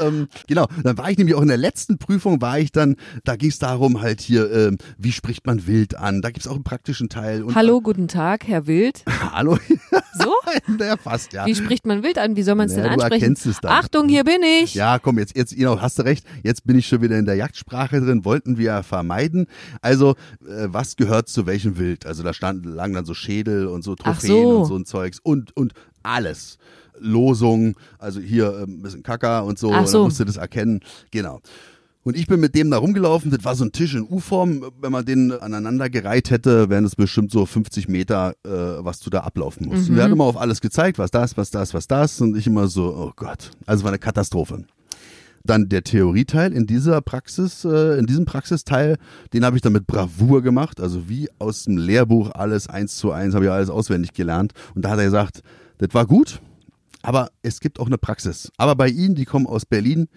ähm, 0.00 0.28
genau, 0.46 0.66
dann 0.82 0.98
war 0.98 1.10
ich 1.10 1.18
nämlich 1.18 1.34
auch 1.34 1.42
in 1.42 1.48
der 1.48 1.56
letzten 1.56 1.98
Prüfung, 1.98 2.40
war 2.40 2.58
ich 2.58 2.72
dann, 2.72 2.96
da 3.24 3.36
ging 3.36 3.50
es 3.50 3.58
darum 3.58 4.00
halt 4.00 4.20
hier, 4.20 4.50
ähm, 4.52 4.78
wie 4.98 5.12
spricht 5.12 5.46
man 5.46 5.66
Wild 5.66 5.96
an? 5.96 6.22
Da 6.22 6.30
gibt 6.30 6.44
es 6.44 6.48
auch 6.48 6.54
einen 6.54 6.64
praktischen 6.64 7.08
Teil. 7.08 7.42
Und, 7.42 7.54
Hallo, 7.54 7.80
guten 7.80 8.08
Tag, 8.08 8.46
Herr 8.46 8.66
Wild. 8.66 9.04
Hallo. 9.32 9.58
So? 10.14 10.34
ja, 10.78 10.96
fast, 10.96 11.32
ja. 11.32 11.46
Wie 11.46 11.54
spricht 11.54 11.86
man 11.86 12.02
Wild 12.02 12.18
an? 12.18 12.36
Wie 12.36 12.42
soll 12.42 12.54
man 12.54 12.66
es 12.66 12.76
naja, 12.76 12.90
denn 12.90 13.00
ansprechen? 13.00 13.36
Du 13.42 13.50
es 13.50 13.60
dann. 13.60 13.72
Achtung, 13.72 14.08
hier 14.08 14.24
bin 14.24 14.42
ich. 14.62 14.74
Ja, 14.74 14.98
komm, 14.98 15.18
jetzt, 15.18 15.36
jetzt, 15.36 15.56
genau, 15.56 15.80
hast 15.80 15.98
du 15.98 16.02
recht. 16.02 16.26
Jetzt 16.42 16.66
bin 16.66 16.78
ich 16.78 16.86
schon 16.86 17.02
wieder 17.02 17.18
in 17.18 17.26
der 17.26 17.36
Jagdsprache 17.36 18.00
drin, 18.00 18.24
wollten 18.24 18.58
wir 18.58 18.82
vermeiden. 18.82 19.46
Also, 19.82 20.09
äh, 20.46 20.68
was 20.68 20.96
gehört 20.96 21.28
zu 21.28 21.46
welchem 21.46 21.78
Wild? 21.78 22.06
Also, 22.06 22.22
da 22.22 22.32
standen, 22.32 22.72
lagen 22.72 22.94
dann 22.94 23.04
so 23.04 23.14
Schädel 23.14 23.66
und 23.66 23.82
so 23.82 23.94
Trophäen 23.94 24.42
so. 24.42 24.60
und 24.60 24.66
so 24.66 24.76
ein 24.76 24.84
Zeugs 24.84 25.18
und, 25.20 25.56
und 25.56 25.72
alles. 26.02 26.58
Losung, 27.02 27.76
also 27.98 28.20
hier 28.20 28.52
äh, 28.52 28.62
ein 28.64 28.82
bisschen 28.82 29.02
Kacker 29.02 29.44
und 29.44 29.58
so, 29.58 29.72
Ach 29.72 29.86
so. 29.86 29.98
da 29.98 30.04
musst 30.04 30.20
du 30.20 30.24
das 30.24 30.36
erkennen. 30.36 30.80
Genau. 31.10 31.40
Und 32.02 32.16
ich 32.16 32.26
bin 32.26 32.40
mit 32.40 32.54
dem 32.54 32.70
da 32.70 32.78
rumgelaufen, 32.78 33.30
das 33.30 33.44
war 33.44 33.54
so 33.54 33.64
ein 33.64 33.72
Tisch 33.72 33.94
in 33.94 34.06
U-Form. 34.08 34.64
Wenn 34.80 34.90
man 34.90 35.04
den 35.04 35.32
aneinander 35.32 35.90
gereiht 35.90 36.30
hätte, 36.30 36.70
wären 36.70 36.84
es 36.84 36.96
bestimmt 36.96 37.30
so 37.30 37.44
50 37.44 37.88
Meter, 37.88 38.34
äh, 38.42 38.48
was 38.48 39.00
du 39.00 39.10
da 39.10 39.20
ablaufen 39.20 39.68
musst. 39.68 39.88
Mhm. 39.88 39.94
Und 39.94 39.98
er 39.98 40.04
hat 40.04 40.12
immer 40.12 40.24
auf 40.24 40.38
alles 40.38 40.62
gezeigt, 40.62 40.98
was 40.98 41.10
das, 41.10 41.36
was 41.36 41.50
das, 41.50 41.74
was 41.74 41.86
das. 41.88 42.20
Und 42.22 42.36
ich 42.36 42.46
immer 42.46 42.68
so, 42.68 42.86
oh 42.86 43.12
Gott. 43.16 43.50
Also 43.66 43.84
war 43.84 43.90
eine 43.90 43.98
Katastrophe. 43.98 44.64
Dann 45.44 45.68
der 45.68 45.84
Theorieteil 45.84 46.52
in 46.52 46.66
dieser 46.66 47.00
Praxis, 47.00 47.64
äh, 47.64 47.98
in 47.98 48.06
diesem 48.06 48.24
Praxisteil, 48.24 48.96
den 49.32 49.44
habe 49.44 49.56
ich 49.56 49.62
dann 49.62 49.72
mit 49.72 49.86
Bravour 49.86 50.42
gemacht. 50.42 50.80
Also 50.80 51.08
wie 51.08 51.28
aus 51.38 51.64
dem 51.64 51.78
Lehrbuch 51.78 52.30
alles 52.32 52.68
eins 52.68 52.96
zu 52.96 53.12
eins, 53.12 53.34
habe 53.34 53.46
ich 53.46 53.50
alles 53.50 53.70
auswendig 53.70 54.12
gelernt. 54.12 54.52
Und 54.74 54.84
da 54.84 54.90
hat 54.90 54.98
er 54.98 55.06
gesagt, 55.06 55.42
das 55.78 55.94
war 55.94 56.06
gut, 56.06 56.40
aber 57.02 57.30
es 57.42 57.60
gibt 57.60 57.80
auch 57.80 57.86
eine 57.86 57.98
Praxis. 57.98 58.50
Aber 58.58 58.76
bei 58.76 58.88
Ihnen, 58.88 59.14
die 59.14 59.24
kommen 59.24 59.46
aus 59.46 59.64
Berlin, 59.64 60.08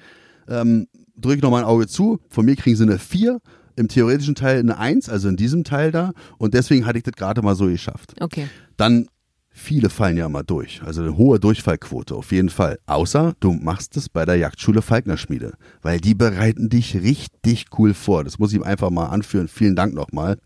ähm, 0.47 0.87
drücke 1.15 1.37
ich 1.37 1.41
noch 1.41 1.51
mal 1.51 1.59
ein 1.59 1.65
Auge 1.65 1.87
zu. 1.87 2.19
Von 2.29 2.45
mir 2.45 2.55
kriegen 2.55 2.75
Sie 2.75 2.83
eine 2.83 2.99
4, 2.99 3.39
im 3.75 3.87
theoretischen 3.87 4.35
Teil 4.35 4.59
eine 4.59 4.77
1, 4.77 5.09
also 5.09 5.29
in 5.29 5.35
diesem 5.35 5.63
Teil 5.63 5.91
da. 5.91 6.11
Und 6.37 6.53
deswegen 6.53 6.85
hatte 6.85 6.97
ich 6.97 7.03
das 7.03 7.13
gerade 7.13 7.41
mal 7.41 7.55
so 7.55 7.67
geschafft. 7.67 8.13
Okay. 8.19 8.47
Dann 8.77 9.07
Viele 9.55 9.91
fallen 9.91 10.17
ja 10.17 10.27
mal 10.29 10.41
durch, 10.41 10.81
also 10.83 11.03
eine 11.03 11.15
hohe 11.15 11.39
Durchfallquote 11.39 12.15
auf 12.15 12.31
jeden 12.31 12.49
Fall. 12.49 12.79
Außer 12.87 13.33
du 13.39 13.53
machst 13.53 13.95
es 13.97 14.09
bei 14.09 14.25
der 14.25 14.35
Jagdschule 14.35 14.81
Falknerschmiede, 14.81 15.53
weil 15.83 15.99
die 15.99 16.15
bereiten 16.15 16.69
dich 16.69 16.95
richtig 16.95 17.67
cool 17.77 17.93
vor. 17.93 18.23
Das 18.23 18.39
muss 18.39 18.51
ich 18.51 18.63
einfach 18.63 18.89
mal 18.89 19.05
anführen. 19.05 19.47
Vielen 19.47 19.75
Dank 19.75 19.93
nochmal. 19.93 20.37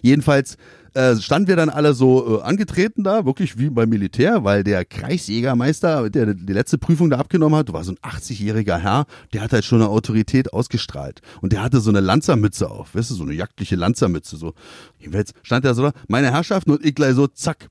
Jedenfalls 0.00 0.56
äh, 0.94 1.16
standen 1.16 1.48
wir 1.48 1.56
dann 1.56 1.68
alle 1.68 1.92
so 1.92 2.38
äh, 2.38 2.42
angetreten 2.42 3.02
da, 3.02 3.26
wirklich 3.26 3.58
wie 3.58 3.68
beim 3.68 3.88
Militär, 3.88 4.44
weil 4.44 4.64
der 4.64 4.84
Kreisjägermeister, 4.84 6.08
der 6.08 6.32
die 6.32 6.52
letzte 6.52 6.78
Prüfung 6.78 7.10
da 7.10 7.18
abgenommen 7.18 7.58
hat, 7.58 7.72
war 7.72 7.84
so 7.84 7.92
ein 7.92 7.98
80-jähriger 7.98 8.78
Herr, 8.78 9.06
der 9.32 9.42
hat 9.42 9.52
halt 9.52 9.64
schon 9.64 9.82
eine 9.82 9.90
Autorität 9.90 10.52
ausgestrahlt. 10.52 11.20
Und 11.42 11.52
der 11.52 11.62
hatte 11.62 11.80
so 11.80 11.90
eine 11.90 12.00
Lanzermütze 12.00 12.70
auf, 12.70 12.94
weißt 12.94 13.10
du, 13.10 13.14
so 13.14 13.24
eine 13.24 13.34
jagdliche 13.34 13.76
Lanzermütze. 13.76 14.36
So. 14.36 14.54
Jetzt 15.00 15.34
stand 15.42 15.64
er 15.64 15.74
so 15.74 15.82
da, 15.82 15.92
meine 16.08 16.32
Herrschaften 16.32 16.70
und 16.70 16.84
ich 16.84 16.94
gleich 16.94 17.14
so, 17.14 17.26
zack, 17.26 17.68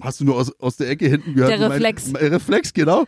hast 0.00 0.20
du 0.20 0.24
nur 0.24 0.36
aus, 0.36 0.52
aus 0.60 0.76
der 0.76 0.88
Ecke 0.88 1.08
hinten 1.08 1.34
gehört. 1.34 1.52
Der 1.52 1.70
Reflex. 1.70 2.12
Mein, 2.12 2.26
Reflex, 2.26 2.72
genau. 2.72 3.04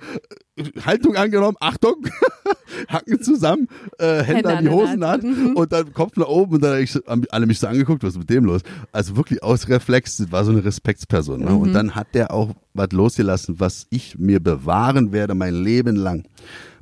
Haltung 0.84 1.16
angenommen, 1.16 1.56
Achtung, 1.61 2.06
Hacken 2.88 3.22
zusammen, 3.22 3.68
äh, 3.98 4.22
Hände, 4.22 4.26
Hände 4.26 4.56
an 4.56 4.64
die 4.64 4.70
Hosennaht 4.70 5.22
mhm. 5.22 5.54
und 5.54 5.72
dann 5.72 5.92
Kopf 5.92 6.16
nach 6.16 6.26
oben 6.26 6.56
und 6.56 6.64
dann 6.64 6.84
haben 7.06 7.24
alle 7.30 7.46
mich 7.46 7.61
so 7.61 7.68
angeguckt, 7.68 8.02
was 8.02 8.14
ist 8.14 8.18
mit 8.18 8.30
dem 8.30 8.44
los? 8.44 8.62
Also 8.92 9.16
wirklich 9.16 9.42
aus 9.42 9.68
Reflex, 9.68 10.16
das 10.16 10.32
war 10.32 10.44
so 10.44 10.50
eine 10.50 10.64
Respektsperson. 10.64 11.40
Ne? 11.40 11.50
Mhm. 11.50 11.58
Und 11.58 11.72
dann 11.72 11.94
hat 11.94 12.08
der 12.14 12.32
auch 12.32 12.54
was 12.74 12.90
losgelassen, 12.92 13.61
was 13.61 13.87
ich 13.90 14.18
mir 14.18 14.40
bewahren 14.40 15.12
werde 15.12 15.34
mein 15.34 15.54
Leben 15.54 15.96
lang. 15.96 16.26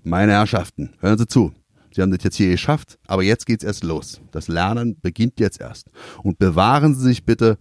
Meine 0.03 0.33
Herrschaften, 0.33 0.91
hören 1.01 1.19
Sie 1.19 1.27
zu. 1.27 1.53
Sie 1.93 2.03
haben 2.03 2.11
das 2.11 2.23
jetzt 2.23 2.37
hier 2.37 2.51
geschafft, 2.51 2.99
aber 3.07 3.23
jetzt 3.23 3.47
geht's 3.47 3.65
erst 3.65 3.83
los. 3.83 4.21
Das 4.31 4.49
Lernen 4.49 5.01
beginnt 5.01 5.41
jetzt 5.41 5.61
erst. 5.61 5.91
Und 6.23 6.39
bewahren 6.39 6.95
Sie 6.95 7.03
sich 7.03 7.25
bitte 7.25 7.59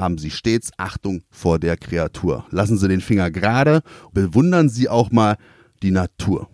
haben 0.00 0.18
Sie 0.18 0.30
stets 0.30 0.70
Achtung 0.76 1.22
vor 1.30 1.58
der 1.58 1.76
Kreatur. 1.76 2.46
Lassen 2.50 2.78
Sie 2.78 2.88
den 2.88 3.00
Finger 3.00 3.30
gerade, 3.30 3.82
bewundern 4.12 4.68
Sie 4.68 4.88
auch 4.88 5.10
mal 5.10 5.36
die 5.82 5.90
Natur. 5.90 6.48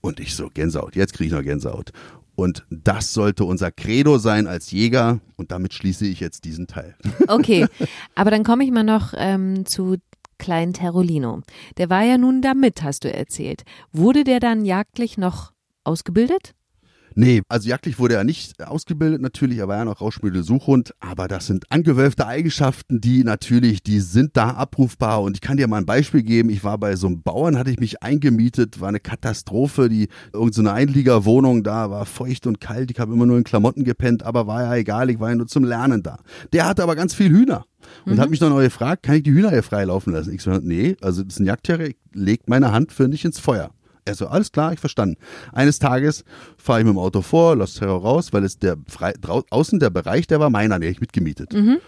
Und 0.00 0.20
ich 0.20 0.34
so, 0.34 0.48
Gänsehaut, 0.52 0.96
jetzt 0.96 1.14
kriege 1.14 1.28
ich 1.28 1.32
noch 1.32 1.42
Gänsehaut. 1.42 1.90
Und 2.34 2.64
das 2.70 3.12
sollte 3.12 3.44
unser 3.44 3.70
Credo 3.70 4.18
sein 4.18 4.46
als 4.46 4.70
Jäger. 4.70 5.20
Und 5.36 5.50
damit 5.52 5.74
schließe 5.74 6.06
ich 6.06 6.20
jetzt 6.20 6.44
diesen 6.44 6.66
Teil. 6.66 6.96
Okay, 7.28 7.66
aber 8.14 8.30
dann 8.30 8.44
komme 8.44 8.64
ich 8.64 8.70
mal 8.70 8.82
noch 8.82 9.12
ähm, 9.16 9.66
zu 9.66 9.96
Klein 10.38 10.72
Terolino. 10.72 11.42
Der 11.76 11.90
war 11.90 12.02
ja 12.02 12.16
nun 12.16 12.40
da 12.40 12.54
mit, 12.54 12.82
hast 12.82 13.04
du 13.04 13.12
erzählt. 13.12 13.62
Wurde 13.92 14.24
der 14.24 14.40
dann 14.40 14.64
jagdlich 14.64 15.18
noch 15.18 15.52
ausgebildet? 15.84 16.54
Nee, 17.14 17.42
also 17.48 17.68
jagdlich 17.68 17.98
wurde 17.98 18.14
er 18.14 18.24
nicht 18.24 18.62
ausgebildet 18.62 19.20
natürlich, 19.20 19.58
er 19.58 19.68
war 19.68 19.78
ja 19.78 19.84
noch 19.84 20.00
Rauschmittelsuchhund, 20.00 20.94
aber 21.00 21.28
das 21.28 21.46
sind 21.46 21.70
angewölfte 21.70 22.26
Eigenschaften, 22.26 23.00
die 23.00 23.24
natürlich, 23.24 23.82
die 23.82 24.00
sind 24.00 24.36
da 24.36 24.50
abrufbar 24.50 25.22
und 25.22 25.36
ich 25.36 25.40
kann 25.40 25.56
dir 25.56 25.68
mal 25.68 25.78
ein 25.78 25.86
Beispiel 25.86 26.22
geben, 26.22 26.50
ich 26.50 26.64
war 26.64 26.78
bei 26.78 26.96
so 26.96 27.08
einem 27.08 27.22
Bauern, 27.22 27.58
hatte 27.58 27.70
ich 27.70 27.80
mich 27.80 28.02
eingemietet, 28.02 28.80
war 28.80 28.88
eine 28.88 29.00
Katastrophe, 29.00 29.88
die 29.88 30.08
irgendeine 30.32 30.68
so 30.68 30.74
Einliegerwohnung 30.74 31.62
da, 31.62 31.90
war 31.90 32.06
feucht 32.06 32.46
und 32.46 32.60
kalt, 32.60 32.90
ich 32.90 33.00
habe 33.00 33.12
immer 33.12 33.26
nur 33.26 33.38
in 33.38 33.44
Klamotten 33.44 33.84
gepennt, 33.84 34.22
aber 34.22 34.46
war 34.46 34.62
ja 34.62 34.74
egal, 34.76 35.10
ich 35.10 35.20
war 35.20 35.30
ja 35.30 35.34
nur 35.34 35.46
zum 35.46 35.64
Lernen 35.64 36.02
da. 36.02 36.18
Der 36.52 36.66
hatte 36.66 36.82
aber 36.82 36.96
ganz 36.96 37.14
viel 37.14 37.30
Hühner 37.30 37.64
und 38.06 38.14
mhm. 38.14 38.20
hat 38.20 38.30
mich 38.30 38.38
dann 38.38 38.52
auch 38.52 38.60
gefragt, 38.60 39.02
kann 39.02 39.16
ich 39.16 39.22
die 39.22 39.32
Hühner 39.32 39.50
hier 39.50 39.62
freilaufen 39.62 40.12
lassen? 40.12 40.32
Ich 40.32 40.42
so, 40.42 40.52
nee, 40.52 40.96
also 41.00 41.22
das 41.22 41.34
ist 41.34 41.40
ein 41.40 41.46
Jagdterrier, 41.46 41.94
legt 42.12 42.48
meine 42.48 42.72
Hand 42.72 42.92
für 42.92 43.08
nicht 43.08 43.24
ins 43.24 43.38
Feuer. 43.38 43.70
Er 44.04 44.14
so, 44.14 44.26
alles 44.26 44.52
klar, 44.52 44.72
ich 44.72 44.80
verstanden. 44.80 45.16
Eines 45.52 45.78
Tages 45.78 46.24
fahre 46.56 46.80
ich 46.80 46.84
mit 46.86 46.94
dem 46.94 46.98
Auto 46.98 47.22
vor, 47.22 47.56
lass 47.56 47.74
Terror 47.74 48.00
raus, 48.00 48.32
weil 48.32 48.44
es 48.44 48.58
der 48.58 48.76
frei, 48.88 49.14
außen 49.50 49.78
der 49.78 49.90
Bereich, 49.90 50.26
der 50.26 50.40
war 50.40 50.50
meiner, 50.50 50.78
der 50.78 50.90
ich 50.90 51.00
mitgemietet. 51.00 51.52
Mhm. 51.52 51.78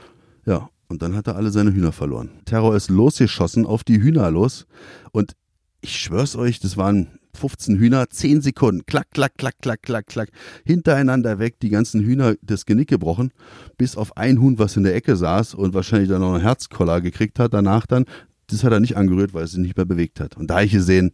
Ja, 0.47 0.69
und 0.89 1.03
dann 1.03 1.15
hat 1.17 1.27
er 1.27 1.37
alle 1.37 1.51
seine 1.51 1.73
Hühner 1.73 1.93
verloren. 1.93 2.31
Terror 2.45 2.77
ist 2.77 2.91
losgeschossen 2.91 3.65
auf 3.65 3.85
die 3.85 4.01
Hühner 4.01 4.31
los 4.31 4.67
und 5.13 5.33
ich 5.81 5.99
schwör's 5.99 6.37
euch, 6.37 6.61
das 6.61 6.77
waren 6.77 7.19
15 7.35 7.79
Hühner, 7.79 8.09
10 8.09 8.43
Sekunden, 8.43 8.85
klack, 8.87 9.11
klack, 9.13 9.33
klack, 9.37 9.57
klack, 9.61 9.83
klack, 9.83 10.07
klack, 10.07 10.29
hintereinander 10.65 11.39
weg, 11.39 11.59
die 11.61 11.71
ganzen 11.71 12.03
Hühner 12.03 12.35
das 12.43 12.67
Genick 12.67 12.89
gebrochen, 12.89 13.33
bis 13.79 13.97
auf 13.97 14.17
ein 14.17 14.41
Huhn, 14.41 14.59
was 14.59 14.77
in 14.77 14.85
der 14.85 14.95
Ecke 14.95 15.17
saß 15.17 15.55
und 15.55 15.75
wahrscheinlich 15.75 16.09
dann 16.09 16.21
noch 16.21 16.35
einen 16.35 16.43
Herzkoller 16.43 17.01
gekriegt 17.01 17.39
hat, 17.39 17.55
danach 17.55 17.87
dann, 17.87 18.05
das 18.49 18.65
hat 18.65 18.73
er 18.73 18.81
nicht 18.81 18.97
angerührt, 18.97 19.35
weil 19.35 19.45
es 19.45 19.53
sich 19.53 19.61
nicht 19.61 19.77
mehr 19.77 19.87
bewegt 19.87 20.21
hat. 20.21 20.37
Und 20.37 20.49
da 20.49 20.57
habe 20.57 20.65
ich 20.67 20.73
gesehen, 20.73 21.13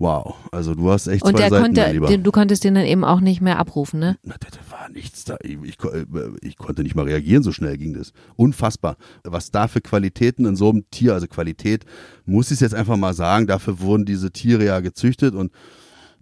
Wow, 0.00 0.36
also 0.52 0.76
du 0.76 0.88
hast 0.90 1.08
echt 1.08 1.24
Und 1.24 1.32
zwei 1.32 1.38
der 1.38 1.50
Seiten, 1.50 1.74
konnte, 1.74 1.90
Lieber. 1.90 2.06
den, 2.06 2.22
du 2.22 2.30
konntest 2.30 2.62
den 2.62 2.76
dann 2.76 2.84
eben 2.84 3.02
auch 3.04 3.18
nicht 3.18 3.40
mehr 3.40 3.58
abrufen, 3.58 3.98
ne? 3.98 4.16
Na, 4.22 4.36
da, 4.38 4.46
war 4.70 4.88
nichts 4.90 5.24
da. 5.24 5.36
Ich, 5.42 5.58
ich, 5.64 5.76
äh, 5.84 6.04
ich 6.40 6.56
konnte 6.56 6.84
nicht 6.84 6.94
mal 6.94 7.04
reagieren, 7.04 7.42
so 7.42 7.50
schnell 7.50 7.76
ging 7.76 7.94
das. 7.94 8.12
Unfassbar. 8.36 8.96
Was 9.24 9.50
da 9.50 9.66
für 9.66 9.80
Qualitäten 9.80 10.46
in 10.46 10.54
so 10.54 10.70
einem 10.70 10.84
Tier, 10.92 11.14
also 11.14 11.26
Qualität, 11.26 11.84
muss 12.26 12.46
ich 12.46 12.52
es 12.54 12.60
jetzt 12.60 12.74
einfach 12.74 12.96
mal 12.96 13.12
sagen, 13.12 13.48
dafür 13.48 13.80
wurden 13.80 14.04
diese 14.04 14.30
Tiere 14.30 14.64
ja 14.64 14.78
gezüchtet 14.78 15.34
und 15.34 15.50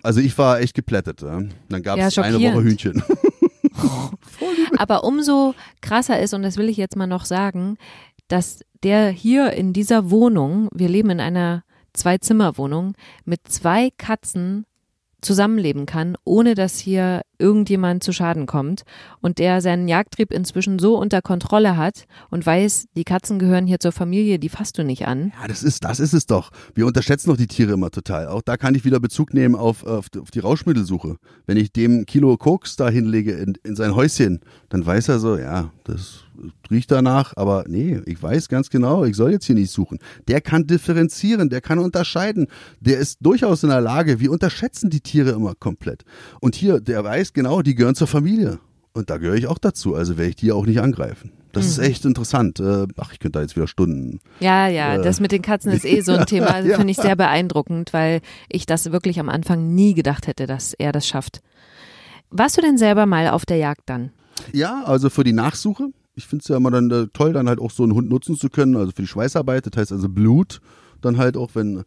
also 0.02 0.20
ich 0.20 0.38
war 0.38 0.60
echt 0.60 0.74
geplättet. 0.74 1.20
Ja. 1.20 1.42
Dann 1.68 1.82
gab 1.82 1.98
Ja, 1.98 2.06
es 2.06 2.16
eine 2.16 2.32
schockierend. 2.32 2.56
Woche 2.56 2.64
Hühnchen. 2.64 3.02
Aber 4.78 5.04
umso 5.04 5.54
krasser 5.82 6.18
ist, 6.20 6.32
und 6.32 6.42
das 6.42 6.56
will 6.56 6.68
ich 6.70 6.76
jetzt 6.78 6.96
mal 6.96 7.06
noch 7.06 7.26
sagen, 7.26 7.76
dass 8.28 8.60
der 8.82 9.10
hier 9.10 9.52
in 9.52 9.72
dieser 9.72 10.10
Wohnung, 10.10 10.68
wir 10.72 10.88
leben 10.88 11.10
in 11.10 11.20
einer 11.20 11.62
Zwei-Zimmer-Wohnung, 11.92 12.94
mit 13.24 13.40
zwei 13.48 13.90
Katzen 13.96 14.66
zusammenleben 15.22 15.86
kann, 15.86 16.16
ohne 16.24 16.54
dass 16.54 16.78
hier 16.78 17.22
irgendjemand 17.38 18.04
zu 18.04 18.12
Schaden 18.12 18.46
kommt 18.46 18.82
und 19.20 19.38
der 19.38 19.60
seinen 19.60 19.88
Jagdtrieb 19.88 20.32
inzwischen 20.32 20.78
so 20.78 20.98
unter 20.98 21.22
Kontrolle 21.22 21.76
hat 21.76 22.06
und 22.30 22.44
weiß, 22.44 22.86
die 22.96 23.04
Katzen 23.04 23.38
gehören 23.38 23.66
hier 23.66 23.80
zur 23.80 23.92
Familie, 23.92 24.38
die 24.38 24.48
fasst 24.48 24.78
du 24.78 24.84
nicht 24.84 25.06
an. 25.06 25.32
Ja, 25.40 25.48
das 25.48 25.62
ist, 25.62 25.84
das 25.84 26.00
ist 26.00 26.12
es 26.12 26.26
doch. 26.26 26.50
Wir 26.74 26.86
unterschätzen 26.86 27.30
doch 27.30 27.36
die 27.36 27.46
Tiere 27.46 27.72
immer 27.72 27.90
total. 27.90 28.28
Auch 28.28 28.42
da 28.42 28.56
kann 28.56 28.74
ich 28.74 28.84
wieder 28.84 29.00
Bezug 29.00 29.34
nehmen 29.34 29.54
auf, 29.54 29.84
auf, 29.84 30.06
auf 30.20 30.30
die 30.30 30.40
Rauschmittelsuche. 30.40 31.16
Wenn 31.46 31.56
ich 31.56 31.72
dem 31.72 32.06
Kilo 32.06 32.36
Koks 32.36 32.76
da 32.76 32.88
hinlege 32.88 33.32
in, 33.32 33.54
in 33.64 33.74
sein 33.74 33.96
Häuschen, 33.96 34.40
dann 34.68 34.84
weiß 34.84 35.08
er 35.08 35.18
so, 35.18 35.36
ja, 35.36 35.70
das 35.84 36.25
riecht 36.70 36.90
danach, 36.90 37.32
aber 37.36 37.64
nee, 37.68 38.00
ich 38.06 38.22
weiß 38.22 38.48
ganz 38.48 38.70
genau, 38.70 39.04
ich 39.04 39.16
soll 39.16 39.32
jetzt 39.32 39.46
hier 39.46 39.54
nicht 39.54 39.70
suchen. 39.70 39.98
Der 40.28 40.40
kann 40.40 40.66
differenzieren, 40.66 41.48
der 41.48 41.60
kann 41.60 41.78
unterscheiden, 41.78 42.46
der 42.80 42.98
ist 42.98 43.18
durchaus 43.20 43.62
in 43.62 43.70
der 43.70 43.80
Lage, 43.80 44.20
wir 44.20 44.30
unterschätzen 44.30 44.90
die 44.90 45.00
Tiere 45.00 45.30
immer 45.30 45.54
komplett. 45.54 46.04
Und 46.40 46.54
hier, 46.54 46.80
der 46.80 47.04
weiß 47.04 47.32
genau, 47.32 47.62
die 47.62 47.74
gehören 47.74 47.94
zur 47.94 48.06
Familie. 48.06 48.58
Und 48.92 49.10
da 49.10 49.18
gehöre 49.18 49.34
ich 49.36 49.46
auch 49.46 49.58
dazu, 49.58 49.94
also 49.94 50.16
werde 50.16 50.30
ich 50.30 50.36
die 50.36 50.52
auch 50.52 50.64
nicht 50.66 50.80
angreifen. 50.80 51.32
Das 51.52 51.66
ist 51.66 51.78
echt 51.78 52.04
interessant. 52.04 52.60
Äh, 52.60 52.86
Ach, 52.98 53.12
ich 53.12 53.18
könnte 53.18 53.38
da 53.38 53.42
jetzt 53.42 53.56
wieder 53.56 53.66
Stunden 53.66 54.20
Ja, 54.40 54.68
ja, 54.68 54.96
Äh. 54.96 55.02
das 55.02 55.20
mit 55.20 55.32
den 55.32 55.40
Katzen 55.40 55.72
ist 55.72 55.86
eh 55.86 56.02
so 56.02 56.12
ein 56.12 56.26
Thema, 56.26 56.48
also 56.48 56.68
Ja. 56.68 56.76
finde 56.76 56.90
ich 56.90 56.98
sehr 56.98 57.16
beeindruckend, 57.16 57.94
weil 57.94 58.20
ich 58.50 58.66
das 58.66 58.92
wirklich 58.92 59.18
am 59.20 59.30
Anfang 59.30 59.74
nie 59.74 59.94
gedacht 59.94 60.26
hätte, 60.26 60.46
dass 60.46 60.74
er 60.74 60.92
das 60.92 61.06
schafft. 61.06 61.40
Warst 62.30 62.58
du 62.58 62.60
denn 62.60 62.76
selber 62.76 63.06
mal 63.06 63.28
auf 63.28 63.46
der 63.46 63.56
Jagd 63.56 63.82
dann? 63.86 64.10
Ja, 64.52 64.82
also 64.84 65.08
für 65.08 65.24
die 65.24 65.32
Nachsuche. 65.32 65.88
Ich 66.16 66.26
finde 66.26 66.42
es 66.42 66.48
ja 66.48 66.56
immer 66.56 66.70
dann 66.70 66.90
äh, 66.90 67.06
toll, 67.12 67.32
dann 67.32 67.48
halt 67.48 67.60
auch 67.60 67.70
so 67.70 67.82
einen 67.84 67.94
Hund 67.94 68.08
nutzen 68.08 68.36
zu 68.36 68.48
können, 68.48 68.76
also 68.76 68.90
für 68.90 69.02
die 69.02 69.08
Schweißarbeit, 69.08 69.66
das 69.66 69.78
heißt 69.78 69.92
also 69.92 70.08
Blut, 70.08 70.60
dann 71.02 71.18
halt 71.18 71.36
auch, 71.36 71.50
wenn 71.54 71.84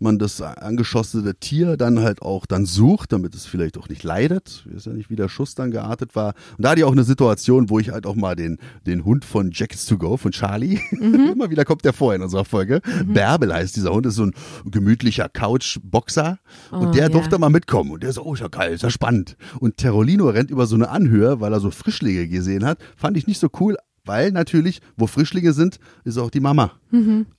man 0.00 0.18
das 0.18 0.40
angeschossene 0.40 1.34
Tier 1.36 1.76
dann 1.76 2.00
halt 2.00 2.22
auch 2.22 2.46
dann 2.46 2.66
sucht, 2.66 3.12
damit 3.12 3.34
es 3.34 3.46
vielleicht 3.46 3.78
auch 3.78 3.88
nicht 3.88 4.02
leidet. 4.02 4.62
Wir 4.66 4.76
wissen 4.76 4.90
ja 4.90 4.96
nicht, 4.96 5.10
wie 5.10 5.16
der 5.16 5.28
Schuss 5.28 5.54
dann 5.54 5.70
geartet 5.70 6.16
war. 6.16 6.34
Und 6.56 6.64
da 6.64 6.70
hatte 6.70 6.80
ich 6.80 6.84
auch 6.84 6.92
eine 6.92 7.04
Situation, 7.04 7.70
wo 7.70 7.78
ich 7.78 7.90
halt 7.90 8.06
auch 8.06 8.14
mal 8.14 8.36
den, 8.36 8.58
den 8.86 9.04
Hund 9.04 9.24
von 9.24 9.50
Jackets 9.52 9.86
to 9.86 9.98
Go, 9.98 10.16
von 10.16 10.32
Charlie, 10.32 10.80
immer 10.90 11.50
wieder 11.50 11.64
kommt 11.64 11.84
der 11.84 11.92
vor 11.92 12.14
in 12.14 12.22
unserer 12.22 12.44
Folge. 12.44 12.80
Bärbel 13.06 13.52
heißt 13.52 13.76
dieser 13.76 13.92
Hund, 13.92 14.06
ist 14.06 14.16
so 14.16 14.24
ein 14.24 14.32
gemütlicher 14.64 15.28
Couch-Boxer. 15.28 16.38
Und 16.70 16.88
Oh, 16.88 16.92
der 16.92 17.02
ja. 17.04 17.08
durfte 17.08 17.38
mal 17.38 17.50
mitkommen. 17.50 17.90
Und 17.90 18.02
der 18.02 18.12
so, 18.12 18.22
oh, 18.24 18.34
ist 18.34 18.40
ja 18.40 18.48
geil, 18.48 18.72
ist 18.72 18.82
ja 18.82 18.90
spannend. 18.90 19.36
Und 19.60 19.76
Terolino 19.76 20.28
rennt 20.28 20.50
über 20.50 20.66
so 20.66 20.74
eine 20.74 20.88
Anhöhe, 20.88 21.40
weil 21.40 21.52
er 21.52 21.60
so 21.60 21.70
Frischlinge 21.70 22.26
gesehen 22.26 22.64
hat. 22.64 22.78
Fand 22.96 23.16
ich 23.16 23.26
nicht 23.26 23.38
so 23.38 23.48
cool, 23.60 23.76
weil 24.10 24.32
natürlich, 24.32 24.80
wo 24.96 25.06
Frischlinge 25.06 25.52
sind, 25.52 25.78
ist 26.02 26.18
auch 26.18 26.30
die 26.30 26.40
Mama. 26.40 26.72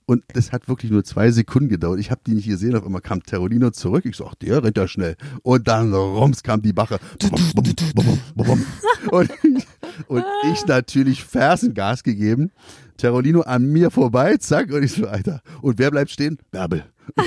Und 0.06 0.24
das 0.32 0.52
hat 0.52 0.68
wirklich 0.68 0.90
nur 0.90 1.04
zwei 1.04 1.30
Sekunden 1.30 1.68
gedauert. 1.68 2.00
Ich 2.00 2.10
habe 2.10 2.22
die 2.26 2.32
nicht 2.32 2.48
gesehen. 2.48 2.74
Auf 2.74 2.86
einmal 2.86 3.02
kam 3.02 3.22
Terolino 3.22 3.72
zurück. 3.72 4.06
Ich 4.06 4.16
so, 4.16 4.26
ach, 4.26 4.34
der 4.36 4.64
rennt 4.64 4.78
ja 4.78 4.88
schnell. 4.88 5.16
Und 5.42 5.68
dann 5.68 5.92
rums 5.92 6.42
kam 6.42 6.62
die 6.62 6.72
Bache. 6.72 6.98
Und 9.10 9.30
ich, 9.42 9.66
und 10.06 10.24
ich 10.50 10.64
natürlich 10.66 11.24
Fersengas 11.24 12.04
gegeben. 12.04 12.52
Terolino 12.96 13.42
an 13.42 13.66
mir 13.66 13.90
vorbei, 13.90 14.38
zack. 14.38 14.72
Und 14.72 14.82
ich 14.82 14.92
so, 14.92 15.06
Alter. 15.06 15.42
Und 15.60 15.78
wer 15.78 15.90
bleibt 15.90 16.10
stehen? 16.10 16.38
Bärbel. 16.50 16.86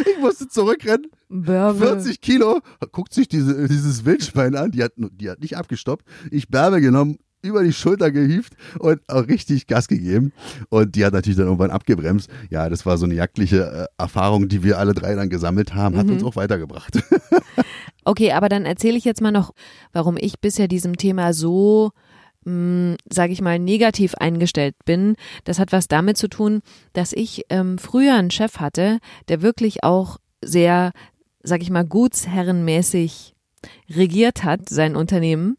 ich 0.00 0.18
musste 0.20 0.48
zurückrennen. 0.48 1.06
Bärbel. 1.30 1.88
40 1.88 2.20
Kilo, 2.20 2.60
guckt 2.92 3.14
sich 3.14 3.28
diese, 3.28 3.68
dieses 3.68 4.04
Wildschwein 4.04 4.54
an, 4.54 4.70
die 4.70 4.82
hat, 4.82 4.92
die 4.96 5.30
hat 5.30 5.40
nicht 5.40 5.56
abgestoppt. 5.56 6.04
Ich 6.30 6.48
Bärbel 6.48 6.82
genommen, 6.82 7.18
über 7.44 7.62
die 7.62 7.72
Schulter 7.72 8.10
gehievt 8.10 8.54
und 8.78 9.00
auch 9.08 9.28
richtig 9.28 9.66
Gas 9.66 9.88
gegeben. 9.88 10.32
Und 10.70 10.96
die 10.96 11.04
hat 11.04 11.12
natürlich 11.12 11.36
dann 11.36 11.46
irgendwann 11.46 11.70
abgebremst. 11.70 12.30
Ja, 12.50 12.68
das 12.68 12.86
war 12.86 12.98
so 12.98 13.04
eine 13.04 13.14
jagdliche 13.14 13.88
äh, 13.98 14.02
Erfahrung, 14.02 14.48
die 14.48 14.62
wir 14.62 14.78
alle 14.78 14.94
drei 14.94 15.14
dann 15.14 15.28
gesammelt 15.28 15.74
haben, 15.74 15.96
hat 15.96 16.08
uns 16.08 16.24
auch 16.24 16.36
weitergebracht. 16.36 16.98
Okay, 18.06 18.32
aber 18.32 18.50
dann 18.50 18.66
erzähle 18.66 18.98
ich 18.98 19.04
jetzt 19.04 19.22
mal 19.22 19.32
noch, 19.32 19.52
warum 19.92 20.18
ich 20.18 20.38
bisher 20.38 20.68
diesem 20.68 20.98
Thema 20.98 21.32
so, 21.32 21.90
sage 22.44 23.32
ich 23.32 23.40
mal, 23.40 23.58
negativ 23.58 24.14
eingestellt 24.16 24.74
bin. 24.84 25.16
Das 25.44 25.58
hat 25.58 25.72
was 25.72 25.88
damit 25.88 26.18
zu 26.18 26.28
tun, 26.28 26.60
dass 26.92 27.14
ich 27.14 27.44
ähm, 27.48 27.78
früher 27.78 28.14
einen 28.16 28.30
Chef 28.30 28.58
hatte, 28.58 28.98
der 29.28 29.40
wirklich 29.40 29.82
auch 29.82 30.18
sehr, 30.44 30.92
sag 31.42 31.62
ich 31.62 31.70
mal, 31.70 31.86
gutsherrenmäßig 31.86 33.34
regiert 33.88 34.44
hat, 34.44 34.68
sein 34.68 34.94
Unternehmen. 34.94 35.56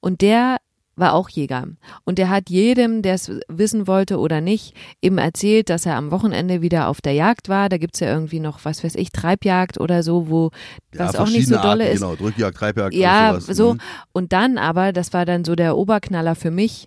Und 0.00 0.22
der 0.22 0.56
war 0.96 1.14
auch 1.14 1.28
Jäger. 1.28 1.66
Und 2.04 2.18
der 2.18 2.30
hat 2.30 2.50
jedem, 2.50 3.02
der 3.02 3.14
es 3.14 3.30
wissen 3.48 3.86
wollte 3.86 4.18
oder 4.18 4.40
nicht, 4.40 4.74
eben 5.02 5.18
erzählt, 5.18 5.70
dass 5.70 5.86
er 5.86 5.96
am 5.96 6.10
Wochenende 6.10 6.62
wieder 6.62 6.88
auf 6.88 7.00
der 7.00 7.12
Jagd 7.12 7.48
war. 7.48 7.68
Da 7.68 7.78
gibt's 7.78 8.00
ja 8.00 8.08
irgendwie 8.08 8.40
noch, 8.40 8.64
was 8.64 8.84
weiß 8.84 8.94
ich, 8.94 9.10
Treibjagd 9.10 9.80
oder 9.80 10.02
so, 10.02 10.28
wo 10.28 10.50
das 10.92 11.16
auch 11.16 11.28
nicht 11.28 11.48
so 11.48 11.56
dolle 11.56 11.84
Arten, 11.84 11.94
ist. 11.94 12.00
Genau, 12.00 12.16
Drückjagd, 12.16 12.56
Treibjagd. 12.56 12.94
Ja, 12.94 13.38
so. 13.40 13.74
Mhm. 13.74 13.80
Und 14.12 14.32
dann 14.32 14.58
aber, 14.58 14.92
das 14.92 15.12
war 15.12 15.24
dann 15.24 15.44
so 15.44 15.54
der 15.54 15.76
Oberknaller 15.76 16.34
für 16.34 16.50
mich, 16.50 16.86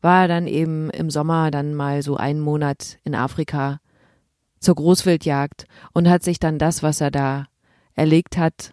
war 0.00 0.28
dann 0.28 0.46
eben 0.46 0.90
im 0.90 1.10
Sommer 1.10 1.50
dann 1.50 1.74
mal 1.74 2.02
so 2.02 2.16
einen 2.16 2.40
Monat 2.40 2.98
in 3.04 3.14
Afrika 3.14 3.80
zur 4.60 4.74
Großwildjagd 4.74 5.66
und 5.92 6.08
hat 6.08 6.22
sich 6.22 6.38
dann 6.38 6.58
das, 6.58 6.82
was 6.82 7.00
er 7.00 7.10
da 7.10 7.46
erlegt 7.94 8.36
hat, 8.36 8.72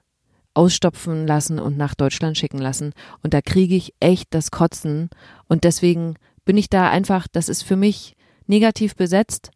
ausstopfen 0.53 1.27
lassen 1.27 1.59
und 1.59 1.77
nach 1.77 1.95
Deutschland 1.95 2.37
schicken 2.37 2.59
lassen. 2.59 2.93
Und 3.23 3.33
da 3.33 3.41
kriege 3.41 3.75
ich 3.75 3.93
echt 3.99 4.27
das 4.31 4.51
Kotzen. 4.51 5.09
Und 5.47 5.63
deswegen 5.63 6.15
bin 6.45 6.57
ich 6.57 6.69
da 6.69 6.89
einfach, 6.89 7.27
das 7.31 7.49
ist 7.49 7.63
für 7.63 7.75
mich 7.75 8.15
negativ 8.47 8.95
besetzt. 8.95 9.51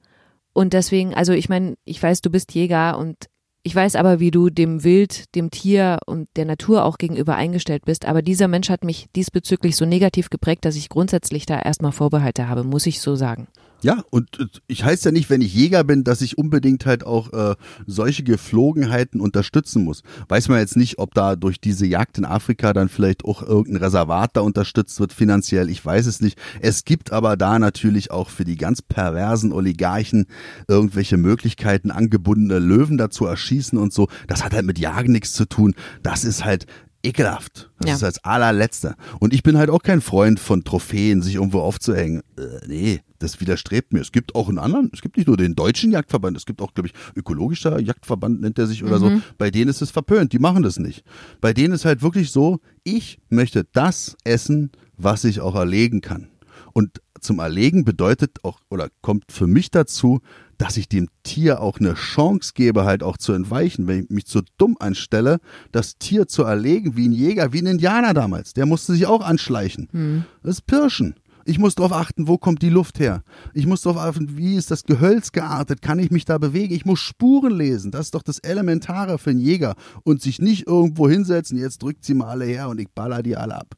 Und 0.53 0.73
deswegen, 0.73 1.13
also 1.13 1.33
ich 1.33 1.49
meine, 1.49 1.75
ich 1.83 2.01
weiß, 2.01 2.21
du 2.21 2.29
bist 2.29 2.53
Jäger 2.53 2.97
und 2.97 3.27
ich 3.63 3.75
weiß 3.75 3.95
aber, 3.95 4.19
wie 4.19 4.29
du 4.29 4.51
dem 4.51 4.83
Wild, 4.83 5.33
dem 5.33 5.49
Tier 5.49 5.97
und 6.05 6.29
der 6.35 6.45
Natur 6.45 6.85
auch 6.85 6.99
gegenüber 6.99 7.35
eingestellt 7.35 7.83
bist. 7.83 8.05
Aber 8.05 8.21
dieser 8.21 8.47
Mensch 8.47 8.69
hat 8.69 8.83
mich 8.83 9.07
diesbezüglich 9.15 9.75
so 9.75 9.85
negativ 9.85 10.29
geprägt, 10.29 10.65
dass 10.65 10.75
ich 10.75 10.87
grundsätzlich 10.87 11.47
da 11.47 11.59
erstmal 11.59 11.91
Vorbehalte 11.91 12.47
habe, 12.47 12.63
muss 12.63 12.85
ich 12.85 13.01
so 13.01 13.15
sagen. 13.15 13.47
Ja, 13.85 14.03
und 14.09 14.39
äh, 14.39 14.45
ich 14.65 14.83
heiße 14.83 15.09
ja 15.09 15.11
nicht, 15.11 15.29
wenn 15.29 15.41
ich 15.41 15.53
Jäger 15.53 15.83
bin, 15.83 16.03
dass 16.03 16.21
ich 16.21 16.39
unbedingt 16.39 16.87
halt 16.87 17.05
auch 17.05 17.31
äh, 17.33 17.55
solche 17.85 18.23
Geflogenheiten 18.23 19.21
unterstützen 19.21 19.83
muss. 19.83 20.01
Weiß 20.27 20.49
man 20.49 20.57
jetzt 20.57 20.75
nicht, 20.75 20.97
ob 20.97 21.13
da 21.13 21.35
durch 21.35 21.61
diese 21.61 21.85
Jagd 21.85 22.17
in 22.17 22.25
Afrika 22.25 22.73
dann 22.73 22.89
vielleicht 22.89 23.25
auch 23.25 23.43
irgendein 23.43 23.83
Reservat 23.83 24.31
da 24.33 24.41
unterstützt 24.41 24.99
wird 24.99 25.13
finanziell. 25.13 25.69
Ich 25.69 25.85
weiß 25.85 26.07
es 26.07 26.19
nicht. 26.19 26.39
Es 26.61 26.83
gibt 26.83 27.11
aber 27.11 27.37
da 27.37 27.59
natürlich 27.59 28.09
auch 28.09 28.29
für 28.31 28.43
die 28.43 28.57
ganz 28.57 28.81
perversen 28.81 29.53
Oligarchen 29.53 30.25
irgendwelche 30.67 31.17
Möglichkeiten, 31.17 31.91
angebundene 31.91 32.57
Löwen 32.57 32.97
dazu 32.97 33.25
erschießen 33.27 33.77
und 33.77 33.93
so. 33.93 34.07
Das 34.25 34.43
hat 34.43 34.53
halt 34.55 34.65
mit 34.65 34.79
Jagen 34.79 35.11
nichts 35.11 35.33
zu 35.33 35.45
tun. 35.45 35.75
Das 36.01 36.23
ist 36.23 36.43
halt 36.43 36.65
ekelhaft. 37.03 37.69
Das 37.77 37.89
Ja. 37.89 37.95
ist 37.97 38.03
als 38.03 38.23
allerletzter. 38.23 38.95
Und 39.19 39.31
ich 39.31 39.43
bin 39.43 39.59
halt 39.59 39.69
auch 39.69 39.83
kein 39.83 40.01
Freund 40.01 40.39
von 40.39 40.63
Trophäen, 40.63 41.21
sich 41.21 41.35
irgendwo 41.35 41.59
aufzuhängen. 41.59 42.23
Äh, 42.35 42.65
nee, 42.67 43.01
das 43.19 43.39
widerstrebt 43.39 43.93
mir. 43.93 44.01
Es 44.01 44.11
gibt 44.11 44.35
auch 44.35 44.49
einen 44.49 44.59
anderen, 44.59 44.89
es 44.93 45.01
gibt 45.01 45.17
nicht 45.17 45.27
nur 45.27 45.37
den 45.37 45.55
deutschen 45.55 45.91
Jagdverband, 45.91 46.35
es 46.37 46.45
gibt 46.45 46.61
auch, 46.61 46.73
glaube 46.73 46.89
ich, 46.89 46.93
ökologischer 47.15 47.79
Jagdverband 47.79 48.41
nennt 48.41 48.59
er 48.59 48.67
sich 48.67 48.83
oder 48.83 48.99
so. 48.99 49.07
Bei 49.37 49.51
denen 49.51 49.69
ist 49.69 49.81
es 49.81 49.91
verpönt, 49.91 50.33
die 50.33 50.39
machen 50.39 50.63
das 50.63 50.79
nicht. 50.79 51.03
Bei 51.41 51.53
denen 51.53 51.73
ist 51.73 51.85
halt 51.85 52.01
wirklich 52.01 52.31
so, 52.31 52.59
ich 52.83 53.19
möchte 53.29 53.65
das 53.73 54.15
essen, 54.23 54.71
was 54.97 55.23
ich 55.23 55.41
auch 55.41 55.55
erlegen 55.55 56.01
kann. 56.01 56.29
Und 56.73 57.01
zum 57.21 57.39
Erlegen 57.39 57.85
bedeutet 57.85 58.43
auch, 58.43 58.59
oder 58.69 58.89
kommt 59.01 59.31
für 59.31 59.47
mich 59.47 59.71
dazu, 59.71 60.19
dass 60.57 60.77
ich 60.77 60.87
dem 60.87 61.07
Tier 61.23 61.61
auch 61.61 61.79
eine 61.79 61.95
Chance 61.95 62.51
gebe, 62.53 62.85
halt 62.85 63.01
auch 63.03 63.17
zu 63.17 63.33
entweichen. 63.33 63.87
Wenn 63.87 64.03
ich 64.03 64.09
mich 64.09 64.25
zu 64.25 64.41
dumm 64.57 64.77
anstelle, 64.79 65.39
das 65.71 65.97
Tier 65.97 66.27
zu 66.27 66.43
erlegen, 66.43 66.95
wie 66.95 67.07
ein 67.07 67.11
Jäger, 67.13 67.51
wie 67.51 67.61
ein 67.61 67.65
Indianer 67.65 68.13
damals, 68.13 68.53
der 68.53 68.65
musste 68.65 68.93
sich 68.93 69.05
auch 69.05 69.21
anschleichen. 69.21 70.25
Das 70.43 70.55
ist 70.57 70.67
Pirschen. 70.67 71.15
Ich 71.47 71.59
muss 71.59 71.75
darauf 71.75 71.93
achten, 71.93 72.27
wo 72.27 72.39
kommt 72.39 72.63
die 72.63 72.69
Luft 72.69 72.99
her. 72.99 73.23
Ich 73.53 73.67
muss 73.67 73.81
darauf 73.81 74.01
achten, 74.01 74.35
wie 74.35 74.55
ist 74.55 74.71
das 74.71 74.83
Gehölz 74.83 75.31
geartet, 75.31 75.81
kann 75.83 75.99
ich 75.99 76.09
mich 76.09 76.25
da 76.25 76.39
bewegen. 76.39 76.73
Ich 76.73 76.85
muss 76.85 76.99
Spuren 76.99 77.55
lesen. 77.55 77.91
Das 77.91 78.07
ist 78.07 78.15
doch 78.15 78.23
das 78.23 78.39
Elementare 78.39 79.19
für 79.19 79.29
einen 79.29 79.39
Jäger. 79.39 79.75
Und 80.03 80.23
sich 80.23 80.39
nicht 80.39 80.65
irgendwo 80.67 81.07
hinsetzen, 81.07 81.57
jetzt 81.57 81.83
drückt 81.83 82.03
sie 82.03 82.15
mal 82.15 82.29
alle 82.29 82.45
her 82.45 82.67
und 82.67 82.79
ich 82.81 82.89
baller 82.89 83.21
die 83.21 83.37
alle 83.37 83.55
ab. 83.55 83.75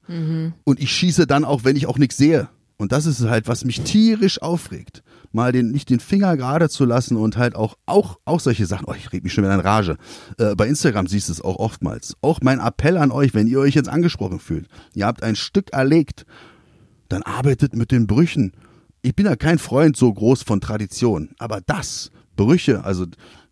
Und 0.63 0.79
ich 0.79 0.91
schieße 0.91 1.27
dann 1.27 1.43
auch, 1.43 1.65
wenn 1.65 1.75
ich 1.75 1.87
auch 1.87 1.97
nichts 1.97 2.15
sehe. 2.15 2.47
Und 2.77 2.91
das 2.91 3.05
ist 3.05 3.21
halt, 3.21 3.47
was 3.47 3.65
mich 3.65 3.81
tierisch 3.81 4.41
aufregt. 4.41 5.03
mal 5.31 5.51
den, 5.51 5.71
nicht 5.71 5.89
den 5.89 5.99
Finger 5.99 6.37
gerade 6.37 6.69
zu 6.69 6.85
lassen 6.85 7.17
und 7.17 7.37
halt 7.37 7.55
auch, 7.55 7.75
auch, 7.85 8.17
auch 8.25 8.39
solche 8.39 8.65
Sachen. 8.65 8.85
Oh, 8.87 8.93
ich 8.97 9.11
rede 9.11 9.23
mich 9.23 9.33
schon 9.33 9.43
wieder 9.43 9.53
in 9.55 9.59
Rage. 9.59 9.97
Äh, 10.37 10.55
bei 10.55 10.67
Instagram 10.67 11.07
siehst 11.07 11.27
du 11.27 11.33
es 11.33 11.41
auch 11.41 11.57
oftmals. 11.57 12.15
Auch 12.21 12.39
mein 12.41 12.59
Appell 12.59 12.97
an 12.97 13.11
euch, 13.11 13.33
wenn 13.33 13.47
ihr 13.47 13.59
euch 13.59 13.75
jetzt 13.75 13.89
angesprochen 13.89 14.39
fühlt. 14.39 14.67
Ihr 14.93 15.05
habt 15.05 15.23
ein 15.23 15.35
Stück 15.35 15.73
erlegt, 15.73 16.25
dann 17.09 17.23
arbeitet 17.23 17.75
mit 17.75 17.91
den 17.91 18.07
Brüchen. 18.07 18.53
Ich 19.01 19.15
bin 19.15 19.25
ja 19.25 19.35
kein 19.35 19.59
Freund 19.59 19.95
so 19.95 20.11
groß 20.13 20.43
von 20.43 20.61
Tradition, 20.61 21.29
aber 21.39 21.61
das, 21.65 22.11
Brüche, 22.35 22.83
also 22.83 23.05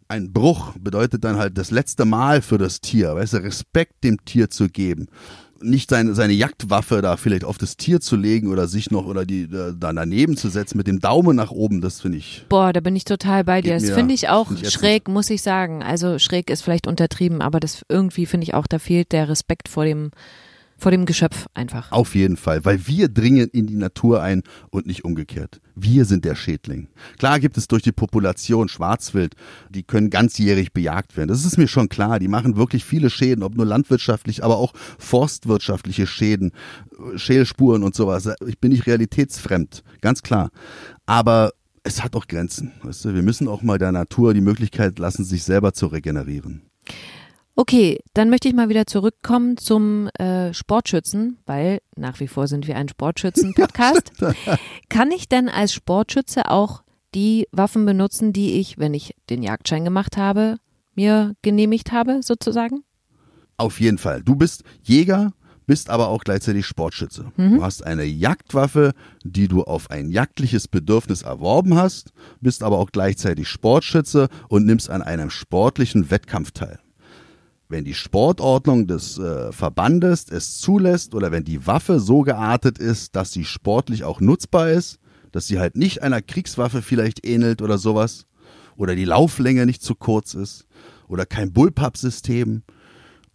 ein 0.07 0.31
Bruch 0.31 0.73
bedeutet 0.79 1.23
dann 1.23 1.37
halt 1.37 1.57
das 1.57 1.71
letzte 1.71 2.05
Mal 2.05 2.41
für 2.41 2.57
das 2.57 2.81
Tier, 2.81 3.15
weißt 3.15 3.33
du, 3.33 3.37
Respekt 3.37 4.03
dem 4.03 4.23
Tier 4.23 4.49
zu 4.49 4.67
geben 4.69 5.07
nicht 5.61 5.89
seine, 5.89 6.13
seine 6.13 6.33
Jagdwaffe 6.33 7.01
da 7.01 7.17
vielleicht 7.17 7.43
auf 7.43 7.57
das 7.57 7.77
Tier 7.77 7.99
zu 7.99 8.15
legen 8.15 8.51
oder 8.51 8.67
sich 8.67 8.91
noch 8.91 9.05
oder 9.05 9.25
die 9.25 9.47
da 9.47 9.71
daneben 9.71 10.37
zu 10.37 10.49
setzen 10.49 10.77
mit 10.77 10.87
dem 10.87 10.99
Daumen 10.99 11.35
nach 11.35 11.51
oben, 11.51 11.81
das 11.81 12.01
finde 12.01 12.19
ich. 12.19 12.45
Boah, 12.49 12.73
da 12.73 12.79
bin 12.79 12.95
ich 12.95 13.05
total 13.05 13.43
bei 13.43 13.61
dir. 13.61 13.73
Das 13.73 13.89
finde 13.89 14.13
ich 14.13 14.29
auch 14.29 14.47
find 14.47 14.61
ich 14.61 14.71
schräg, 14.71 15.07
muss 15.07 15.29
ich 15.29 15.41
sagen. 15.41 15.83
Also 15.83 16.19
schräg 16.19 16.49
ist 16.49 16.61
vielleicht 16.61 16.87
untertrieben, 16.87 17.41
aber 17.41 17.59
das 17.59 17.83
irgendwie 17.89 18.25
finde 18.25 18.45
ich 18.45 18.53
auch, 18.53 18.67
da 18.67 18.79
fehlt 18.79 19.11
der 19.11 19.29
Respekt 19.29 19.69
vor 19.69 19.85
dem 19.85 20.11
vor 20.77 20.91
dem 20.91 21.05
Geschöpf 21.05 21.47
einfach. 21.53 21.91
Auf 21.91 22.15
jeden 22.15 22.37
Fall, 22.37 22.65
weil 22.65 22.87
wir 22.87 23.07
dringen 23.07 23.49
in 23.49 23.67
die 23.67 23.75
Natur 23.75 24.21
ein 24.21 24.43
und 24.69 24.85
nicht 24.85 25.05
umgekehrt. 25.05 25.61
Wir 25.75 26.05
sind 26.05 26.25
der 26.25 26.35
Schädling. 26.35 26.87
Klar 27.17 27.39
gibt 27.39 27.57
es 27.57 27.67
durch 27.67 27.83
die 27.83 27.91
Population 27.91 28.67
Schwarzwild, 28.67 29.35
die 29.69 29.83
können 29.83 30.09
ganzjährig 30.09 30.73
bejagt 30.73 31.17
werden. 31.17 31.29
Das 31.29 31.45
ist 31.45 31.57
mir 31.57 31.67
schon 31.67 31.89
klar. 31.89 32.19
Die 32.19 32.27
machen 32.27 32.55
wirklich 32.55 32.85
viele 32.85 33.09
Schäden, 33.09 33.43
ob 33.43 33.55
nur 33.55 33.65
landwirtschaftlich, 33.65 34.43
aber 34.43 34.57
auch 34.57 34.73
forstwirtschaftliche 34.99 36.07
Schäden, 36.07 36.51
Schälspuren 37.15 37.83
und 37.83 37.95
sowas. 37.95 38.29
Ich 38.45 38.59
bin 38.59 38.71
nicht 38.71 38.87
realitätsfremd, 38.87 39.83
ganz 40.01 40.23
klar. 40.23 40.49
Aber 41.05 41.51
es 41.83 42.03
hat 42.03 42.15
auch 42.15 42.27
Grenzen. 42.27 42.71
Weißt 42.83 43.05
du? 43.05 43.13
Wir 43.13 43.21
müssen 43.21 43.47
auch 43.47 43.61
mal 43.61 43.77
der 43.77 43.91
Natur 43.91 44.33
die 44.33 44.41
Möglichkeit 44.41 44.99
lassen, 44.99 45.23
sich 45.23 45.43
selber 45.43 45.73
zu 45.73 45.87
regenerieren. 45.87 46.63
Okay, 47.57 47.99
dann 48.13 48.29
möchte 48.29 48.49
ich 48.49 48.53
mal 48.53 48.67
wieder 48.67 48.85
zurückkommen 48.85 49.55
zum 49.55 50.07
äh, 50.19 50.53
Sportschützen, 50.53 51.37
weil 51.45 51.79
nach 51.95 52.19
wie 52.19 52.27
vor 52.27 52.47
sind 52.47 52.67
wir 52.67 52.75
ein 52.75 52.89
Sportschützen-Podcast. 52.89 54.11
Kann 54.89 55.11
ich 55.11 55.29
denn 55.29 55.47
als 55.47 55.71
Sportschütze 55.71 56.51
auch 56.51 56.83
die 57.13 57.47
Waffen 57.53 57.85
benutzen, 57.85 58.33
die 58.33 58.59
ich, 58.59 58.77
wenn 58.77 58.93
ich 58.93 59.15
den 59.29 59.41
Jagdschein 59.41 59.85
gemacht 59.85 60.17
habe, 60.17 60.57
mir 60.95 61.35
genehmigt 61.43 61.93
habe, 61.93 62.19
sozusagen? 62.21 62.83
Auf 63.55 63.79
jeden 63.79 63.99
Fall. 63.99 64.21
Du 64.21 64.35
bist 64.35 64.63
Jäger, 64.83 65.31
bist 65.65 65.89
aber 65.89 66.09
auch 66.09 66.25
gleichzeitig 66.25 66.65
Sportschütze. 66.65 67.31
Mhm. 67.37 67.55
Du 67.55 67.63
hast 67.63 67.85
eine 67.85 68.03
Jagdwaffe, 68.03 68.91
die 69.23 69.47
du 69.47 69.63
auf 69.63 69.89
ein 69.91 70.09
jagdliches 70.09 70.67
Bedürfnis 70.67 71.21
erworben 71.21 71.75
hast, 71.75 72.11
bist 72.41 72.63
aber 72.63 72.79
auch 72.79 72.91
gleichzeitig 72.91 73.47
Sportschütze 73.47 74.27
und 74.49 74.65
nimmst 74.65 74.89
an 74.89 75.01
einem 75.01 75.29
sportlichen 75.29 76.11
Wettkampf 76.11 76.51
teil 76.51 76.79
wenn 77.67 77.83
die 77.83 77.93
Sportordnung 77.93 78.87
des 78.87 79.17
äh, 79.17 79.51
Verbandes 79.51 80.25
es 80.29 80.59
zulässt 80.59 81.15
oder 81.15 81.31
wenn 81.31 81.43
die 81.43 81.65
Waffe 81.65 81.99
so 81.99 82.21
geartet 82.21 82.77
ist, 82.77 83.15
dass 83.15 83.31
sie 83.31 83.45
sportlich 83.45 84.03
auch 84.03 84.21
nutzbar 84.21 84.69
ist, 84.69 84.99
dass 85.31 85.47
sie 85.47 85.59
halt 85.59 85.75
nicht 85.75 86.03
einer 86.03 86.21
Kriegswaffe 86.21 86.81
vielleicht 86.81 87.25
ähnelt 87.25 87.61
oder 87.61 87.77
sowas, 87.77 88.25
oder 88.77 88.95
die 88.95 89.05
Lauflänge 89.05 89.65
nicht 89.65 89.81
zu 89.81 89.95
kurz 89.95 90.33
ist, 90.33 90.65
oder 91.07 91.25
kein 91.25 91.53
Bullpup-System, 91.53 92.63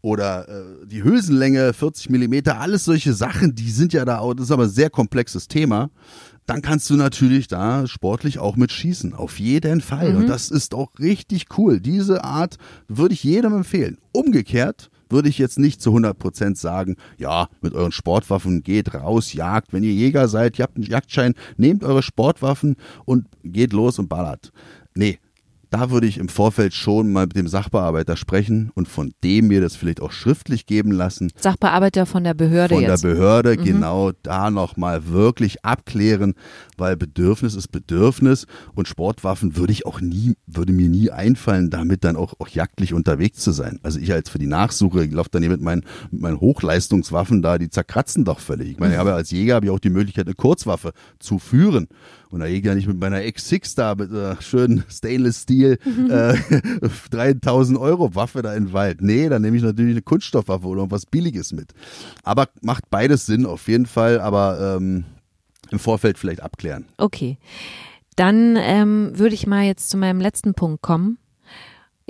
oder 0.03 0.49
äh, 0.49 0.87
die 0.87 1.03
Hülsenlänge 1.03 1.73
40 1.73 2.09
Millimeter, 2.11 2.59
alles 2.59 2.85
solche 2.85 3.13
Sachen, 3.13 3.55
die 3.55 3.71
sind 3.71 3.93
ja 3.93 4.05
da 4.05 4.23
das 4.35 4.47
ist 4.47 4.53
aber 4.53 4.65
ein 4.65 4.71
sehr 4.71 4.91
komplexes 4.91 5.49
Thema 5.49 5.91
dann 6.47 6.63
kannst 6.63 6.91
du 6.91 6.97
natürlich 6.97 7.49
da 7.49 7.87
sportlich 7.87 8.39
auch 8.39 8.57
mit 8.57 8.73
schießen. 8.73 9.15
Auf 9.15 9.39
jeden 9.39 9.81
Fall. 9.81 10.13
Mhm. 10.13 10.19
Und 10.19 10.27
das 10.29 10.51
ist 10.51 10.75
auch 10.75 10.91
richtig 10.99 11.47
cool. 11.57 11.81
Diese 11.81 12.25
Art 12.25 12.57
würde 12.89 13.15
ich 13.15 13.23
jedem 13.23 13.55
empfehlen. 13.55 13.99
Umgekehrt 14.13 14.91
würde 15.11 15.29
ich 15.29 15.39
jetzt 15.39 15.59
nicht 15.59 15.83
zu 15.83 15.91
100 15.91 16.19
Prozent 16.19 16.59
sagen, 16.59 16.97
ja, 17.19 17.49
mit 17.61 17.75
euren 17.75 17.93
Sportwaffen 17.93 18.63
geht 18.63 18.95
raus, 18.95 19.33
jagt. 19.33 19.73
Wenn 19.73 19.83
ihr 19.83 19.93
Jäger 19.93 20.29
seid, 20.29 20.59
ihr 20.59 20.63
habt 20.63 20.77
einen 20.77 20.87
Jagdschein, 20.87 21.35
nehmt 21.57 21.85
eure 21.85 22.03
Sportwaffen 22.03 22.77
und 23.05 23.27
geht 23.43 23.73
los 23.73 23.99
und 23.99 24.09
ballert. 24.09 24.53
Nee, 24.95 25.19
da 25.71 25.91
würde 25.91 26.07
ich 26.07 26.19
im 26.19 26.29
Vorfeld 26.29 26.75
schon 26.75 27.13
mal 27.13 27.27
mit 27.27 27.37
dem 27.37 27.47
Sachbearbeiter 27.47 28.17
sprechen 28.17 28.71
und 28.75 28.89
von 28.89 29.13
dem 29.23 29.49
mir 29.49 29.61
das 29.61 29.77
vielleicht 29.77 30.03
auch 30.03 30.11
schriftlich 30.11 30.67
geben 30.67 30.91
lassen. 30.91 31.31
Sachbearbeiter 31.37 32.07
von 32.07 32.25
der 32.25 32.35
Behörde 32.35 32.75
Von 32.75 32.83
jetzt. 32.83 33.05
der 33.05 33.09
Behörde, 33.09 33.57
mhm. 33.57 33.65
genau, 33.65 34.11
da 34.23 34.51
nochmal 34.51 35.09
wirklich 35.09 35.65
abklären, 35.65 36.35
weil 36.77 36.97
Bedürfnis 36.97 37.55
ist 37.55 37.69
Bedürfnis 37.69 38.47
und 38.75 38.89
Sportwaffen 38.89 39.57
würde 39.57 39.73
ich 39.73 39.87
auch 39.87 40.01
nie, 40.01 40.35
würde 40.47 40.73
mir 40.73 40.89
nie 40.89 41.11
einfallen, 41.11 41.71
damit 41.71 42.05
dann 42.05 42.17
auch, 42.17 42.35
auch 42.41 42.49
jagdlich 42.49 42.93
unterwegs 42.93 43.39
zu 43.39 43.53
sein. 43.53 43.79
Also 43.83 44.01
ich 44.01 44.13
als 44.13 44.29
für 44.29 44.39
die 44.39 44.47
Nachsuche, 44.47 45.05
ich 45.05 45.13
laufe 45.13 45.31
dann 45.31 45.43
hier 45.43 45.51
mit 45.51 45.61
meinen, 45.61 45.85
mit 46.11 46.21
meinen 46.21 46.41
Hochleistungswaffen 46.41 47.43
da, 47.43 47.59
die 47.59 47.71
zerkratzen 47.71 48.25
doch 48.25 48.41
völlig. 48.41 48.71
Ich 48.73 48.79
meine, 48.79 48.95
ich 48.95 48.99
habe 48.99 49.15
als 49.15 49.31
Jäger 49.31 49.55
habe 49.55 49.67
ich 49.67 49.73
auch 49.73 49.79
die 49.79 49.91
Möglichkeit, 49.91 50.27
eine 50.27 50.35
Kurzwaffe 50.35 50.93
zu 51.21 51.39
führen. 51.39 51.87
Und 52.31 52.41
da 52.41 52.47
gehe 52.47 52.59
ich 52.59 52.65
ja 52.65 52.77
nicht 52.77 52.87
mit 52.87 52.99
meiner 52.99 53.19
X6 53.19 53.75
da 53.77 53.95
mit 53.97 54.13
äh, 54.13 54.41
schönen 54.41 54.85
Stainless 54.89 55.43
Steel 55.43 55.60
äh, 55.65 55.79
3000 57.11 57.79
Euro 57.79 58.15
Waffe 58.15 58.43
da 58.43 58.55
in 58.55 58.67
den 58.67 58.73
Wald. 58.73 59.03
Nee, 59.03 59.29
dann 59.29 59.43
nehme 59.43 59.57
ich 59.57 59.63
natürlich 59.63 59.93
eine 59.93 60.03
Kunststoffwaffe 60.03 60.67
oder 60.67 60.91
was 60.91 61.07
Billiges 61.07 61.53
mit. 61.53 61.73
Aber 62.23 62.49
macht 62.63 62.91
beides 62.91 63.27
Sinn 63.27 63.47
auf 63.47 63.69
jeden 63.69 63.87
Fall, 63.87 64.21
aber 64.21 64.77
ähm, 64.77 65.05
im 65.71 65.79
Vorfeld 65.79 66.19
vielleicht 66.19 66.43
abklären. 66.43 66.87
Okay. 66.99 67.39
Dann 68.17 68.57
ähm, 68.57 69.13
würde 69.15 69.35
ich 69.35 69.47
mal 69.47 69.65
jetzt 69.65 69.89
zu 69.89 69.97
meinem 69.97 70.21
letzten 70.21 70.55
Punkt 70.55 70.83
kommen. 70.83 71.19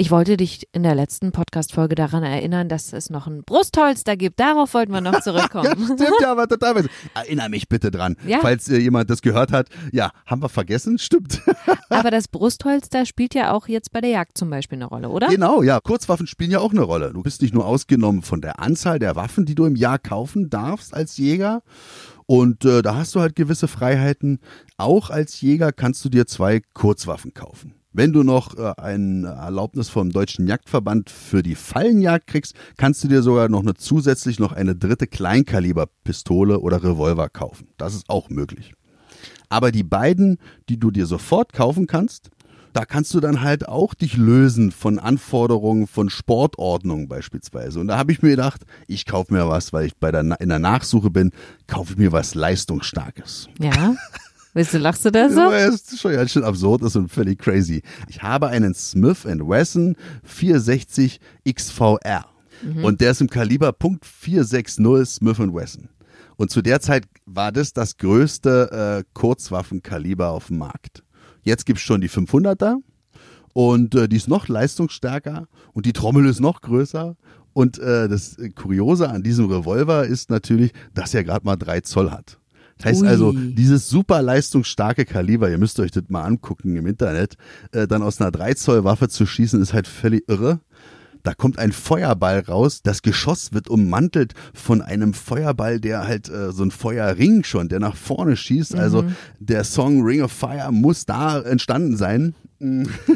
Ich 0.01 0.11
wollte 0.11 0.39
dich 0.39 0.67
in 0.73 0.83
der 0.83 0.95
letzten 0.95 1.31
Podcast-Folge 1.31 1.95
daran 1.95 2.23
erinnern, 2.23 2.71
dass 2.71 2.95
es 2.95 3.11
noch 3.11 3.27
ein 3.27 3.43
Brustholster 3.45 4.17
gibt. 4.17 4.41
Darauf 4.41 4.73
wollten 4.73 4.93
wir 4.93 5.03
noch 5.03 5.21
zurückkommen. 5.23 5.67
ja, 5.67 5.75
stimmt, 5.75 6.21
ja, 6.23 6.33
aber 6.33 6.49
total. 6.49 6.87
Erinnere 7.15 7.51
mich 7.51 7.69
bitte 7.69 7.91
dran. 7.91 8.17
Ja. 8.27 8.39
Falls 8.41 8.71
äh, 8.71 8.79
jemand 8.79 9.11
das 9.11 9.21
gehört 9.21 9.53
hat. 9.53 9.69
Ja, 9.93 10.11
haben 10.25 10.41
wir 10.41 10.49
vergessen? 10.49 10.97
Stimmt. 10.97 11.43
aber 11.91 12.11
das 12.11 12.29
Brustholster 12.29 13.05
spielt 13.05 13.35
ja 13.35 13.53
auch 13.53 13.69
jetzt 13.69 13.93
bei 13.93 14.01
der 14.01 14.09
Jagd 14.09 14.39
zum 14.39 14.49
Beispiel 14.49 14.79
eine 14.79 14.87
Rolle, 14.87 15.11
oder? 15.11 15.27
Genau, 15.29 15.63
ja. 15.63 15.81
Kurzwaffen 15.81 16.27
spielen 16.27 16.51
ja 16.51 16.61
auch 16.61 16.73
eine 16.73 16.81
Rolle. 16.81 17.13
Du 17.13 17.23
bist 17.23 17.43
nicht 17.43 17.53
nur 17.53 17.67
ausgenommen 17.67 18.23
von 18.23 18.41
der 18.41 18.59
Anzahl 18.59 18.99
der 19.01 19.17
Waffen, 19.17 19.45
die 19.45 19.55
du 19.55 19.67
im 19.67 19.77
Jahr 19.77 19.99
kaufen 19.99 20.49
darfst 20.49 20.95
als 20.95 21.19
Jäger. 21.19 21.63
Und 22.25 22.65
äh, 22.65 22.81
da 22.81 22.95
hast 22.95 23.15
du 23.15 23.21
halt 23.21 23.37
gewisse 23.37 23.69
Freiheiten. 23.69 24.39
Auch 24.79 25.11
als 25.11 25.43
Jäger 25.43 25.73
kannst 25.73 26.03
du 26.07 26.09
dir 26.09 26.27
zwei 26.27 26.63
Kurzwaffen 26.73 27.35
kaufen. 27.35 27.75
Wenn 27.93 28.13
du 28.13 28.23
noch 28.23 28.57
äh, 28.57 28.73
eine 28.81 29.29
Erlaubnis 29.29 29.89
vom 29.89 30.11
Deutschen 30.11 30.47
Jagdverband 30.47 31.11
für 31.11 31.43
die 31.43 31.57
Fallenjagd 31.57 32.29
kriegst, 32.29 32.55
kannst 32.77 33.03
du 33.03 33.09
dir 33.09 33.23
sogar 33.23 33.49
noch 33.49 33.63
eine 33.63 33.75
zusätzlich 33.75 34.39
noch 34.39 34.53
eine 34.53 34.77
dritte 34.77 35.09
Kleinkaliberpistole 35.09 36.61
oder 36.61 36.85
Revolver 36.85 37.29
kaufen. 37.29 37.69
Das 37.79 37.95
ist 37.95 38.09
auch 38.09 38.31
möglich. 38.31 38.75
Aber 39.49 39.73
die 39.73 39.83
beiden, 39.83 40.39
die 40.69 40.79
du 40.79 40.93
dir 40.93 41.07
sofort 41.07 41.53
kaufen 41.53 41.89
kannst, 41.89 42.31
da 42.73 42.85
kannst 42.85 43.13
du 43.15 43.19
dann 43.19 43.41
halt 43.41 43.67
auch 43.67 43.95
dich 43.95 44.17
lösen 44.17 44.71
von 44.71 45.01
Anforderungen 45.01 45.89
von 45.89 46.09
Sportordnung 46.09 47.09
beispielsweise. 47.09 47.81
Und 47.81 47.89
da 47.89 47.99
habe 47.99 48.13
ich 48.13 48.23
mir 48.23 48.31
gedacht, 48.31 48.63
ich 48.87 49.07
kaufe 49.07 49.35
mir 49.35 49.49
was, 49.49 49.73
weil 49.73 49.87
ich 49.87 49.97
bei 49.97 50.13
der, 50.13 50.41
in 50.41 50.49
der 50.49 50.61
Nachsuche 50.61 51.11
bin, 51.11 51.33
kaufe 51.67 51.95
ich 51.95 51.99
mir 51.99 52.13
was 52.13 52.37
Leistungsstarkes. 52.37 53.49
Ja. 53.59 53.97
Wieso 54.53 54.79
lachst 54.79 55.05
du 55.05 55.13
da 55.13 55.29
so? 55.29 55.41
Ja, 55.41 55.69
ist 55.69 55.99
schon 55.99 56.13
ganz 56.13 56.33
schön 56.33 56.45
absurd 56.45 56.83
ist 56.83 56.97
und 56.97 57.09
völlig 57.09 57.39
crazy. 57.39 57.83
Ich 58.09 58.23
habe 58.23 58.49
einen 58.49 58.75
Smith 58.75 59.25
Wesson 59.25 59.97
460 60.25 61.21
XVR. 61.49 62.27
Mhm. 62.63 62.85
Und 62.85 63.01
der 63.01 63.13
ist 63.13 63.21
im 63.21 63.31
Kaliber 63.31 63.71
.460 63.71 65.07
Smith 65.07 65.39
Wesson. 65.39 65.89
Und 66.37 66.51
zu 66.51 66.63
der 66.63 66.81
Zeit 66.81 67.05
war 67.27 67.53
das 67.53 67.73
das 67.73 67.97
größte 67.97 69.03
äh, 69.03 69.05
Kurzwaffenkaliber 69.13 70.31
auf 70.31 70.49
dem 70.49 70.59
Markt. 70.59 71.05
Jetzt 71.43 71.67
gibt 71.67 71.79
es 71.79 71.85
schon 71.85 72.01
die 72.01 72.11
500er 72.11 72.77
und 73.53 73.95
äh, 73.95 74.09
die 74.09 74.17
ist 74.17 74.29
noch 74.29 74.49
leistungsstärker 74.49 75.49
und 75.73 75.87
die 75.87 75.93
Trommel 75.93 76.27
ist 76.27 76.41
noch 76.41 76.61
größer. 76.61 77.17
Und 77.53 77.79
äh, 77.79 78.09
das 78.09 78.37
Kuriose 78.55 79.11
an 79.11 79.23
diesem 79.23 79.51
Revolver 79.51 80.07
ist 80.07 80.31
natürlich, 80.31 80.73
dass 80.95 81.15
er 81.15 81.25
gerade 81.25 81.45
mal 81.45 81.57
drei 81.57 81.81
Zoll 81.81 82.11
hat. 82.11 82.40
Das 82.81 82.93
heißt 82.93 83.03
Ui. 83.03 83.09
also, 83.09 83.33
dieses 83.33 83.89
super 83.89 84.23
leistungsstarke 84.23 85.05
Kaliber, 85.05 85.51
ihr 85.51 85.59
müsst 85.59 85.79
euch 85.81 85.91
das 85.91 86.05
mal 86.09 86.25
angucken 86.25 86.77
im 86.77 86.87
Internet, 86.87 87.37
äh, 87.73 87.87
dann 87.87 88.03
aus 88.03 88.21
einer 88.21 88.31
3 88.31 88.55
Zoll 88.55 88.85
Waffe 88.85 89.09
zu 89.09 89.27
schießen, 89.27 89.61
ist 89.61 89.75
halt 89.75 89.87
völlig 89.87 90.29
irre. 90.29 90.61
Da 91.23 91.35
kommt 91.35 91.59
ein 91.59 91.73
Feuerball 91.73 92.41
raus. 92.41 92.81
Das 92.83 93.03
Geschoss 93.03 93.53
wird 93.53 93.69
ummantelt 93.69 94.33
von 94.55 94.81
einem 94.81 95.13
Feuerball, 95.13 95.79
der 95.79 96.07
halt 96.07 96.31
äh, 96.31 96.51
so 96.53 96.63
ein 96.63 96.71
Feuerring 96.71 97.45
schon, 97.45 97.69
der 97.69 97.79
nach 97.79 97.97
vorne 97.97 98.37
schießt. 98.37 98.75
Also 98.75 99.03
mhm. 99.03 99.09
Also 99.09 99.17
der 99.39 99.65
Song 99.65 100.03
Ring 100.03 100.23
of 100.23 100.33
Fire 100.33 100.71
muss 100.73 101.05
da 101.05 101.41
entstanden 101.41 101.97
sein. 101.97 102.35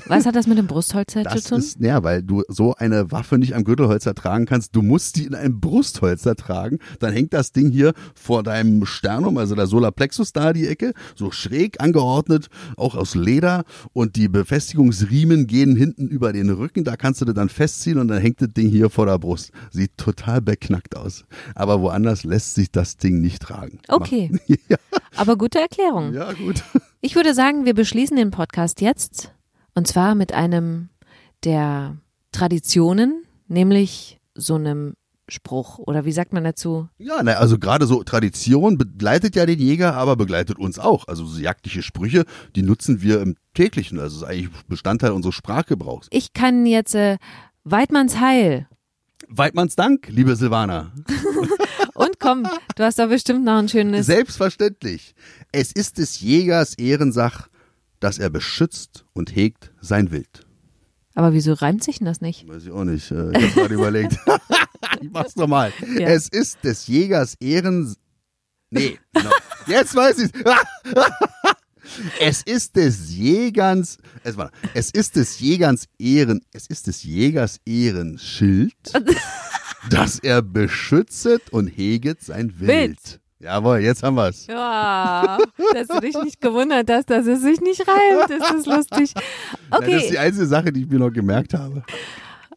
Was 0.06 0.24
hat 0.24 0.36
das 0.36 0.46
mit 0.46 0.56
dem 0.56 0.66
Brustholzer 0.66 1.24
zu 1.24 1.48
tun? 1.48 1.58
ist, 1.58 1.78
ja, 1.78 2.02
weil 2.02 2.22
du 2.22 2.42
so 2.48 2.74
eine 2.74 3.12
Waffe 3.12 3.36
nicht 3.36 3.54
am 3.54 3.64
Gürtelholzer 3.64 4.14
tragen 4.14 4.46
kannst. 4.46 4.74
Du 4.74 4.80
musst 4.80 5.16
die 5.16 5.24
in 5.24 5.34
einem 5.34 5.60
Brustholzer 5.60 6.34
tragen. 6.34 6.78
Dann 6.98 7.12
hängt 7.12 7.34
das 7.34 7.52
Ding 7.52 7.70
hier 7.70 7.92
vor 8.14 8.42
deinem 8.42 8.86
Sternum, 8.86 9.36
also 9.36 9.54
der 9.54 9.66
Solarplexus 9.66 10.32
da 10.32 10.54
die 10.54 10.66
Ecke, 10.66 10.94
so 11.14 11.30
schräg 11.30 11.80
angeordnet, 11.80 12.48
auch 12.76 12.94
aus 12.94 13.14
Leder. 13.14 13.64
Und 13.92 14.16
die 14.16 14.28
Befestigungsriemen 14.28 15.46
gehen 15.46 15.76
hinten 15.76 16.08
über 16.08 16.32
den 16.32 16.48
Rücken. 16.48 16.84
Da 16.84 16.96
kannst 16.96 17.20
du 17.20 17.26
das 17.26 17.34
dann 17.34 17.50
festziehen 17.50 17.98
und 17.98 18.08
dann 18.08 18.22
hängt 18.22 18.40
das 18.40 18.52
Ding 18.52 18.68
hier 18.68 18.88
vor 18.88 19.04
der 19.04 19.18
Brust. 19.18 19.52
Sieht 19.70 19.96
total 19.98 20.40
beknackt 20.40 20.96
aus. 20.96 21.24
Aber 21.54 21.82
woanders 21.82 22.24
lässt 22.24 22.54
sich 22.54 22.70
das 22.70 22.96
Ding 22.96 23.20
nicht 23.20 23.42
tragen. 23.42 23.78
Okay. 23.88 24.30
Aber 25.16 25.36
gute 25.36 25.60
Erklärung. 25.60 26.12
Ja, 26.14 26.32
gut. 26.32 26.62
Ich 27.04 27.16
würde 27.16 27.34
sagen, 27.34 27.66
wir 27.66 27.74
beschließen 27.74 28.16
den 28.16 28.30
Podcast 28.30 28.80
jetzt. 28.80 29.30
Und 29.74 29.86
zwar 29.86 30.14
mit 30.14 30.32
einem 30.32 30.88
der 31.44 31.98
Traditionen, 32.32 33.26
nämlich 33.46 34.22
so 34.34 34.54
einem 34.54 34.94
Spruch. 35.28 35.76
Oder 35.76 36.06
wie 36.06 36.12
sagt 36.12 36.32
man 36.32 36.44
dazu? 36.44 36.88
Ja, 36.96 37.22
na, 37.22 37.32
also 37.32 37.58
gerade 37.58 37.84
so 37.84 38.02
Tradition 38.04 38.78
begleitet 38.78 39.36
ja 39.36 39.44
den 39.44 39.58
Jäger, 39.58 39.92
aber 39.96 40.16
begleitet 40.16 40.58
uns 40.58 40.78
auch. 40.78 41.06
Also 41.06 41.26
so 41.26 41.38
jagdliche 41.38 41.82
Sprüche, 41.82 42.24
die 42.56 42.62
nutzen 42.62 43.02
wir 43.02 43.20
im 43.20 43.36
täglichen. 43.52 44.00
Also 44.00 44.24
ist 44.24 44.30
eigentlich 44.30 44.48
Bestandteil 44.66 45.10
unseres 45.10 45.34
Sprachgebrauchs. 45.34 46.08
Ich 46.10 46.32
kann 46.32 46.64
jetzt 46.64 46.94
äh, 46.94 47.18
Weidmanns 47.64 48.18
Heil. 48.18 48.66
Weidmanns 49.28 49.76
Dank, 49.76 50.08
liebe 50.08 50.36
Silvana. 50.36 50.90
Komm, 52.24 52.44
du 52.76 52.82
hast 52.84 52.98
da 52.98 53.06
bestimmt 53.06 53.44
noch 53.44 53.58
ein 53.58 53.68
schönes. 53.68 54.06
Selbstverständlich. 54.06 55.14
Es 55.52 55.72
ist 55.72 55.98
des 55.98 56.20
Jägers 56.20 56.72
Ehrensach, 56.74 57.48
dass 58.00 58.18
er 58.18 58.30
beschützt 58.30 59.04
und 59.12 59.36
hegt 59.36 59.72
sein 59.82 60.10
Wild. 60.10 60.46
Aber 61.14 61.34
wieso 61.34 61.52
reimt 61.52 61.84
sich 61.84 61.98
denn 61.98 62.06
das 62.06 62.22
nicht? 62.22 62.48
Weiß 62.48 62.64
ich 62.64 62.70
auch 62.72 62.84
nicht. 62.84 63.10
äh, 63.10 63.30
Ich 63.38 63.44
hab 63.48 63.54
gerade 63.54 63.74
überlegt. 63.80 64.16
ich 65.02 65.10
mach's 65.12 65.36
nochmal. 65.36 65.70
Ja. 65.98 66.08
Es 66.08 66.28
ist 66.28 66.64
des 66.64 66.86
Jägers 66.86 67.34
Ehren. 67.40 67.94
Nee, 68.70 68.98
genau. 69.12 69.30
jetzt 69.66 69.94
weiß 69.94 70.18
ich's. 70.20 70.32
Es 72.18 72.42
ist 72.42 72.74
des 72.76 73.10
Jägers, 73.14 73.98
es, 74.24 74.38
war, 74.38 74.50
es 74.72 74.90
ist 74.90 75.16
des 75.16 75.38
Jägers 75.38 75.86
Ehren, 75.98 76.40
es 76.52 76.66
ist 76.66 76.86
des 76.86 77.02
Jägers 77.04 77.60
Ehrenschild, 77.66 78.72
dass 79.90 80.18
er 80.18 80.42
beschützet 80.42 81.52
und 81.52 81.66
heget 81.68 82.22
sein 82.22 82.52
Wild. 82.58 82.68
Wild. 82.68 83.20
Jawohl, 83.40 83.80
jetzt 83.80 84.02
haben 84.02 84.14
wir's. 84.16 84.46
Ja, 84.46 85.36
dass 85.74 85.88
du 85.88 86.00
dich 86.00 86.16
nicht 86.22 86.40
gewundert 86.40 86.88
hast, 86.90 87.10
dass 87.10 87.26
es 87.26 87.42
sich 87.42 87.60
nicht 87.60 87.82
reimt. 87.86 88.30
Ist 88.30 88.50
das 88.50 88.64
lustig? 88.66 89.12
Ja, 89.14 89.78
das 89.80 89.88
ist 89.88 90.10
die 90.10 90.14
Okay, 90.14 90.18
einzige 90.18 90.46
Sache, 90.46 90.72
die 90.72 90.82
ich 90.82 90.88
mir 90.88 90.98
noch 90.98 91.10
gemerkt 91.12 91.52
habe. 91.52 91.82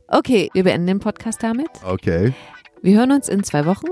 okay, 0.07 0.49
wir 0.53 0.63
beenden 0.63 0.87
den 0.87 0.99
Podcast 0.99 1.43
damit. 1.43 1.67
Okay. 1.83 2.33
Wir 2.81 2.97
hören 2.97 3.11
uns 3.11 3.27
in 3.27 3.43
zwei 3.43 3.65
Wochen. 3.65 3.87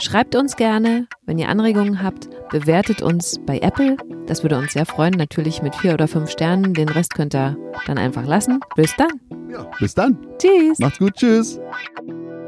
Schreibt 0.00 0.34
uns 0.36 0.56
gerne, 0.56 1.06
wenn 1.24 1.38
ihr 1.38 1.48
Anregungen 1.48 2.02
habt, 2.02 2.28
bewertet 2.50 3.00
uns 3.02 3.38
bei 3.46 3.58
Apple. 3.58 3.96
Das 4.26 4.42
würde 4.42 4.56
uns 4.58 4.72
sehr 4.72 4.86
freuen, 4.86 5.14
natürlich 5.14 5.62
mit 5.62 5.74
vier 5.74 5.94
oder 5.94 6.06
fünf 6.08 6.30
Sternen. 6.30 6.74
Den 6.74 6.88
Rest 6.88 7.14
könnt 7.14 7.34
ihr 7.34 7.56
dann 7.86 7.98
einfach 7.98 8.24
lassen. 8.26 8.60
Bis 8.76 8.94
dann. 8.96 9.20
Ja, 9.50 9.68
bis 9.80 9.94
dann. 9.94 10.18
Tschüss. 10.38 10.78
Macht's 10.78 10.98
gut. 10.98 11.14
Tschüss. 11.14 11.58